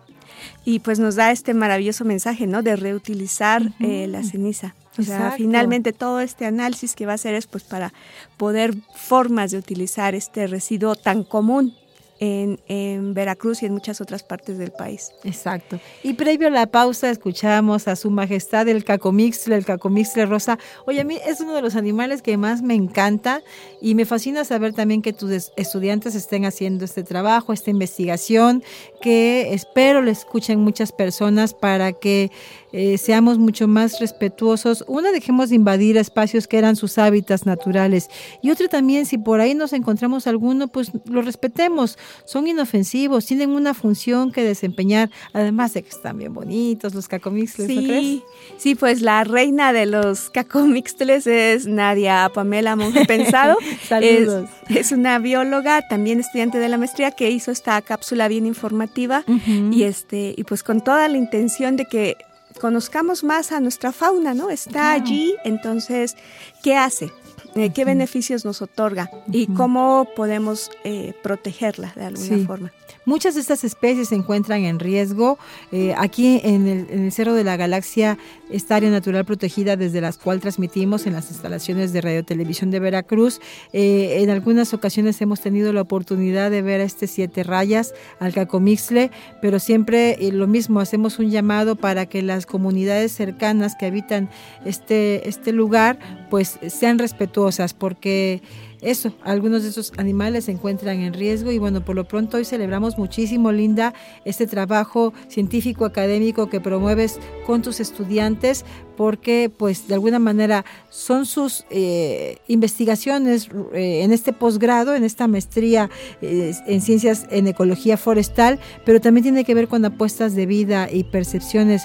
Y 0.64 0.78
pues 0.78 1.00
nos 1.00 1.16
da 1.16 1.32
este 1.32 1.54
maravilloso 1.54 2.04
mensaje, 2.04 2.46
¿no? 2.46 2.62
De 2.62 2.76
reutilizar 2.76 3.62
eh, 3.80 4.06
la 4.08 4.22
ceniza. 4.22 4.76
O 4.98 5.02
sea, 5.02 5.16
Exacto. 5.16 5.36
finalmente 5.38 5.92
todo 5.92 6.20
este 6.20 6.46
análisis 6.46 6.94
que 6.94 7.06
va 7.06 7.12
a 7.12 7.14
hacer 7.16 7.34
es 7.34 7.46
pues 7.46 7.64
para 7.64 7.92
poder 8.36 8.74
formas 8.94 9.50
de 9.50 9.58
utilizar 9.58 10.14
este 10.14 10.46
residuo 10.46 10.94
tan 10.94 11.24
común 11.24 11.74
en, 12.20 12.60
en 12.68 13.12
Veracruz 13.12 13.62
y 13.62 13.66
en 13.66 13.72
muchas 13.72 14.00
otras 14.00 14.22
partes 14.22 14.56
del 14.56 14.70
país. 14.70 15.10
Exacto. 15.24 15.80
Y 16.04 16.14
previo 16.14 16.46
a 16.46 16.50
la 16.50 16.66
pausa 16.68 17.10
escuchamos 17.10 17.88
a 17.88 17.96
su 17.96 18.08
majestad 18.08 18.68
el 18.68 18.84
cacomixle, 18.84 19.56
el 19.56 19.64
cacomixle 19.66 20.24
rosa. 20.24 20.56
Oye, 20.86 21.00
a 21.00 21.04
mí 21.04 21.18
es 21.26 21.40
uno 21.40 21.54
de 21.54 21.60
los 21.60 21.74
animales 21.74 22.22
que 22.22 22.36
más 22.36 22.62
me 22.62 22.74
encanta 22.74 23.42
y 23.82 23.96
me 23.96 24.06
fascina 24.06 24.44
saber 24.44 24.72
también 24.72 25.02
que 25.02 25.12
tus 25.12 25.32
es- 25.32 25.52
estudiantes 25.56 26.14
estén 26.14 26.44
haciendo 26.44 26.84
este 26.84 27.02
trabajo, 27.02 27.52
esta 27.52 27.70
investigación, 27.70 28.62
que 29.02 29.52
espero 29.52 30.00
le 30.00 30.12
escuchen 30.12 30.60
muchas 30.60 30.92
personas 30.92 31.52
para 31.52 31.92
que 31.92 32.30
eh, 32.76 32.98
seamos 32.98 33.38
mucho 33.38 33.68
más 33.68 34.00
respetuosos. 34.00 34.84
Una, 34.88 35.12
dejemos 35.12 35.50
de 35.50 35.54
invadir 35.54 35.96
espacios 35.96 36.48
que 36.48 36.58
eran 36.58 36.74
sus 36.74 36.98
hábitats 36.98 37.46
naturales. 37.46 38.08
Y 38.42 38.50
otra 38.50 38.66
también, 38.66 39.06
si 39.06 39.16
por 39.16 39.40
ahí 39.40 39.54
nos 39.54 39.72
encontramos 39.72 40.26
alguno, 40.26 40.66
pues 40.66 40.90
lo 41.08 41.22
respetemos. 41.22 41.96
Son 42.24 42.48
inofensivos, 42.48 43.26
tienen 43.26 43.50
una 43.50 43.74
función 43.74 44.32
que 44.32 44.42
desempeñar, 44.42 45.08
además 45.32 45.72
de 45.74 45.84
que 45.84 45.90
están 45.90 46.18
bien 46.18 46.34
bonitos 46.34 46.94
los 46.94 47.06
cacomixles, 47.06 47.68
¿no 47.68 47.80
crees? 47.80 48.02
Sí, 48.02 48.24
sí, 48.56 48.74
pues 48.74 49.02
la 49.02 49.22
reina 49.22 49.72
de 49.72 49.86
los 49.86 50.30
cacomixtles 50.30 51.28
es 51.28 51.68
Nadia 51.68 52.28
Pamela 52.34 52.74
Monge 52.74 53.04
Pensado. 53.06 53.56
Saludos. 53.88 54.50
Es, 54.68 54.78
es 54.78 54.92
una 54.92 55.20
bióloga, 55.20 55.86
también 55.86 56.18
estudiante 56.18 56.58
de 56.58 56.68
la 56.68 56.76
maestría, 56.76 57.12
que 57.12 57.30
hizo 57.30 57.52
esta 57.52 57.80
cápsula 57.82 58.26
bien 58.26 58.46
informativa 58.46 59.24
y 59.70 59.84
este 59.84 60.34
y 60.36 60.42
pues 60.42 60.64
con 60.64 60.82
toda 60.82 61.06
la 61.06 61.18
intención 61.18 61.76
de 61.76 61.84
que 61.84 62.16
conozcamos 62.60 63.24
más 63.24 63.52
a 63.52 63.60
nuestra 63.60 63.92
fauna, 63.92 64.34
¿no? 64.34 64.50
Está 64.50 64.92
allí, 64.92 65.36
entonces, 65.44 66.16
¿qué 66.62 66.76
hace? 66.76 67.12
Eh, 67.56 67.70
¿Qué 67.72 67.84
beneficios 67.84 68.44
nos 68.44 68.62
otorga? 68.62 69.10
¿Y 69.30 69.46
cómo 69.46 70.08
podemos 70.16 70.70
eh, 70.82 71.12
protegerla 71.22 71.92
de 71.94 72.06
alguna 72.06 72.26
Sí. 72.38 72.44
forma? 72.44 72.72
Muchas 73.06 73.34
de 73.34 73.42
estas 73.42 73.62
especies 73.64 74.08
se 74.08 74.14
encuentran 74.16 74.64
en 74.64 74.80
riesgo. 74.80 75.38
Eh, 75.70 75.94
aquí 75.96 76.40
en 76.42 76.66
el, 76.66 76.86
en 76.90 77.04
el 77.04 77.12
Cerro 77.12 77.34
de 77.34 77.44
la 77.44 77.56
Galaxia, 77.56 78.18
esta 78.50 78.76
área 78.76 78.90
natural 78.90 79.24
protegida 79.24 79.76
desde 79.76 80.00
la 80.00 80.12
cual 80.12 80.40
transmitimos 80.40 81.06
en 81.06 81.12
las 81.12 81.30
instalaciones 81.30 81.92
de 81.92 82.00
Radio 82.00 82.24
Televisión 82.24 82.70
de 82.70 82.80
Veracruz. 82.80 83.40
En 83.72 84.30
algunas 84.30 84.72
ocasiones 84.74 85.20
hemos 85.20 85.40
tenido 85.40 85.72
la 85.72 85.82
oportunidad 85.82 86.50
de 86.50 86.62
ver 86.62 86.80
a 86.80 86.84
este 86.84 87.06
siete 87.06 87.42
rayas, 87.42 87.94
al 88.20 88.32
cacomixle, 88.32 89.10
pero 89.42 89.58
siempre 89.58 90.16
lo 90.32 90.46
mismo, 90.46 90.80
hacemos 90.80 91.18
un 91.18 91.30
llamado 91.30 91.76
para 91.76 92.06
que 92.06 92.22
las 92.22 92.46
comunidades 92.46 93.12
cercanas 93.12 93.74
que 93.78 93.86
habitan 93.86 94.28
este, 94.64 95.28
este 95.28 95.52
lugar 95.52 95.98
pues 96.30 96.58
sean 96.68 96.98
respetuosas 96.98 97.43
porque 97.74 98.42
eso, 98.80 99.14
algunos 99.22 99.62
de 99.62 99.70
esos 99.70 99.92
animales 99.96 100.44
se 100.44 100.52
encuentran 100.52 101.00
en 101.00 101.14
riesgo 101.14 101.50
y 101.50 101.58
bueno, 101.58 101.84
por 101.84 101.96
lo 101.96 102.04
pronto 102.04 102.36
hoy 102.36 102.44
celebramos 102.44 102.98
muchísimo, 102.98 103.50
Linda, 103.50 103.94
este 104.24 104.46
trabajo 104.46 105.14
científico 105.28 105.86
académico 105.86 106.50
que 106.50 106.60
promueves 106.60 107.18
con 107.46 107.62
tus 107.62 107.80
estudiantes 107.80 108.64
porque 108.96 109.50
pues 109.54 109.88
de 109.88 109.94
alguna 109.94 110.18
manera 110.18 110.64
son 110.90 111.24
sus 111.26 111.64
eh, 111.70 112.36
investigaciones 112.46 113.48
eh, 113.72 114.02
en 114.02 114.12
este 114.12 114.32
posgrado, 114.32 114.94
en 114.94 115.02
esta 115.02 115.28
maestría 115.28 115.90
eh, 116.20 116.54
en 116.66 116.80
ciencias 116.80 117.26
en 117.30 117.46
ecología 117.46 117.96
forestal, 117.96 118.60
pero 118.84 119.00
también 119.00 119.22
tiene 119.22 119.44
que 119.44 119.54
ver 119.54 119.68
con 119.68 119.84
apuestas 119.84 120.34
de 120.34 120.46
vida 120.46 120.90
y 120.90 121.04
percepciones 121.04 121.82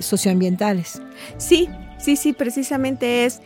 socioambientales. 0.00 1.02
Sí, 1.36 1.68
sí, 1.98 2.16
sí, 2.16 2.32
precisamente 2.32 3.24
es, 3.24 3.40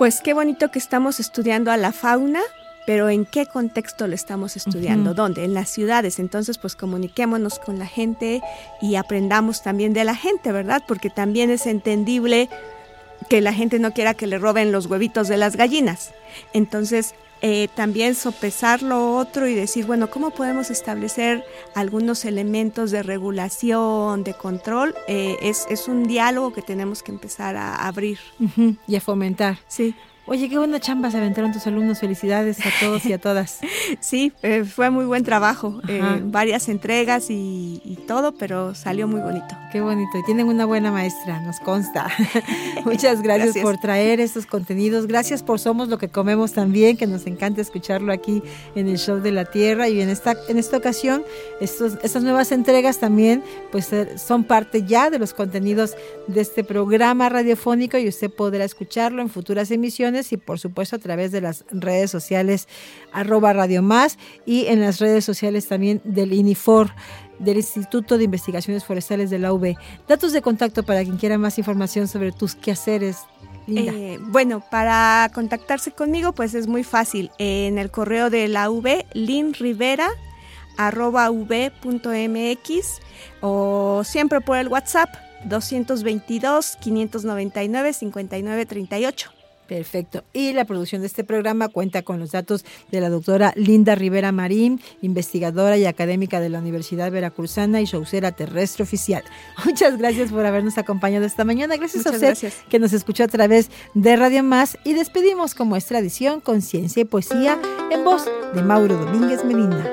pues 0.00 0.22
qué 0.22 0.32
bonito 0.32 0.70
que 0.70 0.78
estamos 0.78 1.20
estudiando 1.20 1.70
a 1.70 1.76
la 1.76 1.92
fauna, 1.92 2.40
pero 2.86 3.10
¿en 3.10 3.26
qué 3.26 3.44
contexto 3.44 4.06
lo 4.06 4.14
estamos 4.14 4.56
estudiando? 4.56 5.12
¿Dónde? 5.12 5.44
En 5.44 5.52
las 5.52 5.68
ciudades. 5.68 6.18
Entonces, 6.18 6.56
pues 6.56 6.74
comuniquémonos 6.74 7.58
con 7.58 7.78
la 7.78 7.84
gente 7.84 8.40
y 8.80 8.94
aprendamos 8.94 9.62
también 9.62 9.92
de 9.92 10.04
la 10.04 10.14
gente, 10.14 10.52
¿verdad? 10.52 10.82
Porque 10.88 11.10
también 11.10 11.50
es 11.50 11.66
entendible 11.66 12.48
que 13.28 13.42
la 13.42 13.52
gente 13.52 13.78
no 13.78 13.92
quiera 13.92 14.14
que 14.14 14.26
le 14.26 14.38
roben 14.38 14.72
los 14.72 14.86
huevitos 14.86 15.28
de 15.28 15.36
las 15.36 15.56
gallinas. 15.56 16.12
Entonces, 16.54 17.14
eh, 17.42 17.68
también 17.74 18.14
sopesar 18.14 18.82
lo 18.82 19.16
otro 19.16 19.46
y 19.48 19.54
decir, 19.54 19.86
bueno, 19.86 20.10
¿cómo 20.10 20.30
podemos 20.30 20.70
establecer 20.70 21.44
algunos 21.74 22.24
elementos 22.24 22.90
de 22.90 23.02
regulación, 23.02 24.24
de 24.24 24.34
control? 24.34 24.94
Eh, 25.08 25.36
es, 25.40 25.66
es 25.70 25.88
un 25.88 26.04
diálogo 26.04 26.52
que 26.52 26.62
tenemos 26.62 27.02
que 27.02 27.12
empezar 27.12 27.56
a 27.56 27.86
abrir. 27.86 28.18
Y 28.86 28.96
a 28.96 29.00
fomentar. 29.00 29.58
Sí. 29.68 29.94
Oye, 30.30 30.48
qué 30.48 30.58
buena 30.58 30.78
chamba 30.78 31.10
se 31.10 31.16
aventaron 31.16 31.52
tus 31.52 31.66
alumnos. 31.66 31.98
Felicidades 31.98 32.64
a 32.64 32.70
todos 32.78 33.04
y 33.04 33.12
a 33.12 33.18
todas. 33.18 33.58
Sí, 33.98 34.32
eh, 34.42 34.64
fue 34.64 34.88
muy 34.90 35.04
buen 35.04 35.24
trabajo, 35.24 35.80
eh, 35.88 36.00
varias 36.22 36.68
entregas 36.68 37.28
y, 37.28 37.82
y 37.84 37.96
todo, 38.06 38.32
pero 38.32 38.72
salió 38.74 39.08
muy 39.08 39.20
bonito. 39.20 39.56
Qué 39.72 39.80
bonito. 39.80 40.16
Y 40.16 40.22
tienen 40.24 40.46
una 40.46 40.64
buena 40.64 40.92
maestra, 40.92 41.40
nos 41.40 41.58
consta. 41.58 42.06
Muchas 42.84 43.20
gracias, 43.22 43.54
Gracias. 43.54 43.64
por 43.64 43.78
traer 43.78 44.20
estos 44.20 44.46
contenidos. 44.46 45.08
Gracias 45.08 45.42
por 45.42 45.58
Somos 45.58 45.88
lo 45.88 45.98
que 45.98 46.08
comemos 46.08 46.52
también, 46.52 46.96
que 46.96 47.08
nos 47.08 47.26
encanta 47.26 47.60
escucharlo 47.60 48.12
aquí 48.12 48.42
en 48.76 48.88
el 48.88 48.98
Show 48.98 49.20
de 49.20 49.32
la 49.32 49.44
Tierra. 49.44 49.88
Y 49.88 50.00
en 50.00 50.08
esta, 50.08 50.36
en 50.48 50.58
esta 50.58 50.76
ocasión, 50.76 51.24
estos, 51.60 51.98
estas 52.02 52.22
nuevas 52.22 52.52
entregas 52.52 52.98
también 52.98 53.42
pues, 53.72 53.92
eh, 53.92 54.18
son 54.18 54.44
parte 54.44 54.84
ya 54.84 55.10
de 55.10 55.18
los 55.18 55.34
contenidos 55.34 55.96
de 56.28 56.40
este 56.40 56.62
programa 56.62 57.28
radiofónico 57.28 57.98
y 57.98 58.08
usted 58.08 58.30
podrá 58.30 58.64
escucharlo 58.64 59.20
en 59.20 59.28
futuras 59.28 59.70
emisiones 59.72 60.19
y 60.32 60.36
por 60.36 60.58
supuesto 60.58 60.96
a 60.96 60.98
través 60.98 61.32
de 61.32 61.40
las 61.40 61.64
redes 61.70 62.10
sociales 62.10 62.68
arroba 63.12 63.52
Radio 63.52 63.82
Más 63.82 64.18
y 64.46 64.66
en 64.66 64.80
las 64.80 65.00
redes 65.00 65.24
sociales 65.24 65.66
también 65.66 66.00
del 66.04 66.32
INIFOR 66.32 66.92
del 67.38 67.56
Instituto 67.56 68.18
de 68.18 68.24
Investigaciones 68.24 68.84
Forestales 68.84 69.30
de 69.30 69.38
la 69.38 69.52
UB. 69.52 69.74
Datos 70.06 70.32
de 70.32 70.42
contacto 70.42 70.82
para 70.82 71.02
quien 71.02 71.16
quiera 71.16 71.38
más 71.38 71.58
información 71.58 72.06
sobre 72.06 72.32
tus 72.32 72.54
quehaceres, 72.54 73.18
Linda. 73.66 73.92
Eh, 73.92 74.18
bueno, 74.20 74.62
para 74.70 75.30
contactarse 75.34 75.92
conmigo, 75.92 76.32
pues 76.32 76.54
es 76.54 76.66
muy 76.66 76.84
fácil. 76.84 77.30
En 77.38 77.78
el 77.78 77.90
correo 77.90 78.30
de 78.30 78.48
la 78.48 78.70
V, 78.70 79.06
linrivera 79.14 80.08
arroba 80.76 81.30
v.mx 81.30 83.00
o 83.40 84.02
siempre 84.04 84.40
por 84.40 84.56
el 84.56 84.68
WhatsApp 84.68 85.10
222 85.44 86.76
599 86.80 87.92
5938. 87.92 89.39
Perfecto. 89.70 90.24
Y 90.32 90.52
la 90.52 90.64
producción 90.64 91.00
de 91.00 91.06
este 91.06 91.22
programa 91.22 91.68
cuenta 91.68 92.02
con 92.02 92.18
los 92.18 92.32
datos 92.32 92.64
de 92.90 93.00
la 93.00 93.08
doctora 93.08 93.52
Linda 93.54 93.94
Rivera 93.94 94.32
Marín, 94.32 94.80
investigadora 95.00 95.78
y 95.78 95.86
académica 95.86 96.40
de 96.40 96.48
la 96.48 96.58
Universidad 96.58 97.12
Veracruzana 97.12 97.80
y 97.80 97.84
showcera 97.84 98.32
terrestre 98.32 98.82
oficial. 98.82 99.22
Muchas 99.64 99.96
gracias 99.96 100.32
por 100.32 100.44
habernos 100.44 100.76
acompañado 100.76 101.24
esta 101.24 101.44
mañana. 101.44 101.76
Gracias 101.76 102.04
a 102.04 102.10
usted 102.10 102.26
gracias. 102.26 102.56
que 102.68 102.80
nos 102.80 102.92
escuchó 102.92 103.22
a 103.22 103.28
través 103.28 103.70
de 103.94 104.16
Radio 104.16 104.42
Más 104.42 104.76
y 104.82 104.94
despedimos 104.94 105.54
como 105.54 105.76
es 105.76 105.86
tradición 105.86 106.40
con 106.40 106.62
ciencia 106.62 107.02
y 107.02 107.04
poesía 107.04 107.56
en 107.92 108.02
voz 108.02 108.28
de 108.52 108.62
Mauro 108.62 108.96
Domínguez 108.96 109.44
Medina. 109.44 109.88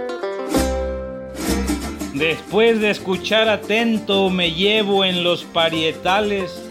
Después 2.15 2.81
de 2.81 2.89
escuchar 2.89 3.47
atento, 3.47 4.31
me 4.31 4.53
llevo 4.53 5.05
en 5.05 5.23
los 5.23 5.43
parietales 5.43 6.66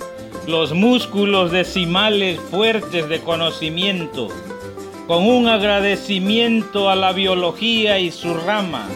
los 0.46 0.72
músculos 0.72 1.50
decimales 1.50 2.38
fuertes 2.38 3.08
de 3.08 3.20
conocimiento, 3.20 4.28
con 5.08 5.26
un 5.26 5.48
agradecimiento 5.48 6.88
a 6.88 6.94
la 6.94 7.12
biología 7.12 7.98
y 7.98 8.12
su 8.12 8.34
rama. 8.34 8.86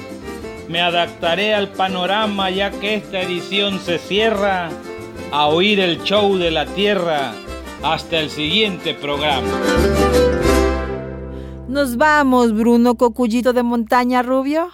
Me 0.68 0.80
adaptaré 0.80 1.54
al 1.54 1.68
panorama 1.72 2.50
ya 2.50 2.70
que 2.70 2.94
esta 2.94 3.20
edición 3.20 3.80
se 3.80 3.98
cierra 3.98 4.70
a 5.32 5.46
oír 5.46 5.80
el 5.80 6.02
show 6.04 6.36
de 6.36 6.50
la 6.52 6.66
Tierra 6.66 7.32
hasta 7.82 8.18
el 8.18 8.30
siguiente 8.30 8.94
programa. 8.94 9.48
Nos 11.68 11.96
vamos, 11.96 12.52
Bruno 12.52 12.96
Cocullito 12.96 13.52
de 13.52 13.62
Montaña 13.62 14.22
Rubio. 14.22 14.70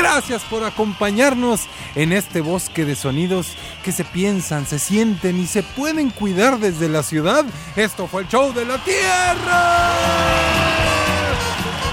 Gracias 0.00 0.42
por 0.44 0.64
acompañarnos 0.64 1.66
en 1.94 2.14
este 2.14 2.40
bosque 2.40 2.86
de 2.86 2.96
sonidos 2.96 3.48
que 3.84 3.92
se 3.92 4.02
piensan, 4.02 4.64
se 4.64 4.78
sienten 4.78 5.38
y 5.38 5.46
se 5.46 5.62
pueden 5.62 6.08
cuidar 6.08 6.58
desde 6.58 6.88
la 6.88 7.02
ciudad. 7.02 7.44
Esto 7.76 8.06
fue 8.06 8.22
el 8.22 8.28
show 8.28 8.50
de 8.54 8.64
la 8.64 8.78
Tierra. 8.82 9.92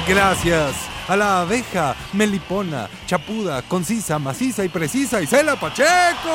Gracias 0.08 0.74
a 1.10 1.18
la 1.18 1.42
abeja 1.42 1.98
melipona, 2.14 2.88
chapuda, 3.08 3.62
concisa, 3.64 4.18
maciza 4.20 4.64
y 4.64 4.70
precisa 4.70 5.22
Isela 5.22 5.58
Pacheco. 5.58 6.32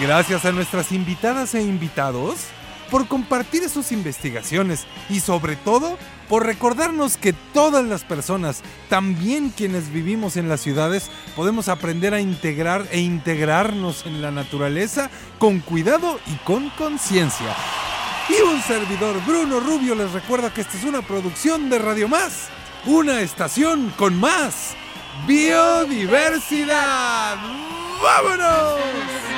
Gracias 0.00 0.44
a 0.44 0.52
nuestras 0.52 0.92
invitadas 0.92 1.56
e 1.56 1.62
invitados 1.62 2.36
por 2.90 3.08
compartir 3.08 3.68
sus 3.68 3.92
investigaciones 3.92 4.86
y 5.08 5.20
sobre 5.20 5.56
todo 5.56 5.98
por 6.28 6.46
recordarnos 6.46 7.16
que 7.16 7.32
todas 7.32 7.84
las 7.84 8.04
personas, 8.04 8.62
también 8.88 9.50
quienes 9.50 9.92
vivimos 9.92 10.36
en 10.36 10.48
las 10.48 10.60
ciudades, 10.60 11.10
podemos 11.36 11.68
aprender 11.68 12.14
a 12.14 12.20
integrar 12.20 12.86
e 12.90 13.00
integrarnos 13.00 14.06
en 14.06 14.22
la 14.22 14.30
naturaleza 14.30 15.10
con 15.38 15.60
cuidado 15.60 16.18
y 16.26 16.36
con 16.44 16.70
conciencia. 16.70 17.54
Y 18.28 18.40
un 18.42 18.60
servidor, 18.62 19.20
Bruno 19.26 19.60
Rubio, 19.60 19.94
les 19.94 20.12
recuerda 20.12 20.52
que 20.52 20.62
esta 20.62 20.78
es 20.78 20.84
una 20.84 21.02
producción 21.02 21.68
de 21.68 21.78
Radio 21.78 22.08
Más, 22.08 22.48
una 22.86 23.20
estación 23.20 23.92
con 23.96 24.18
más 24.18 24.74
biodiversidad. 25.26 27.36
¡Vámonos! 28.02 29.33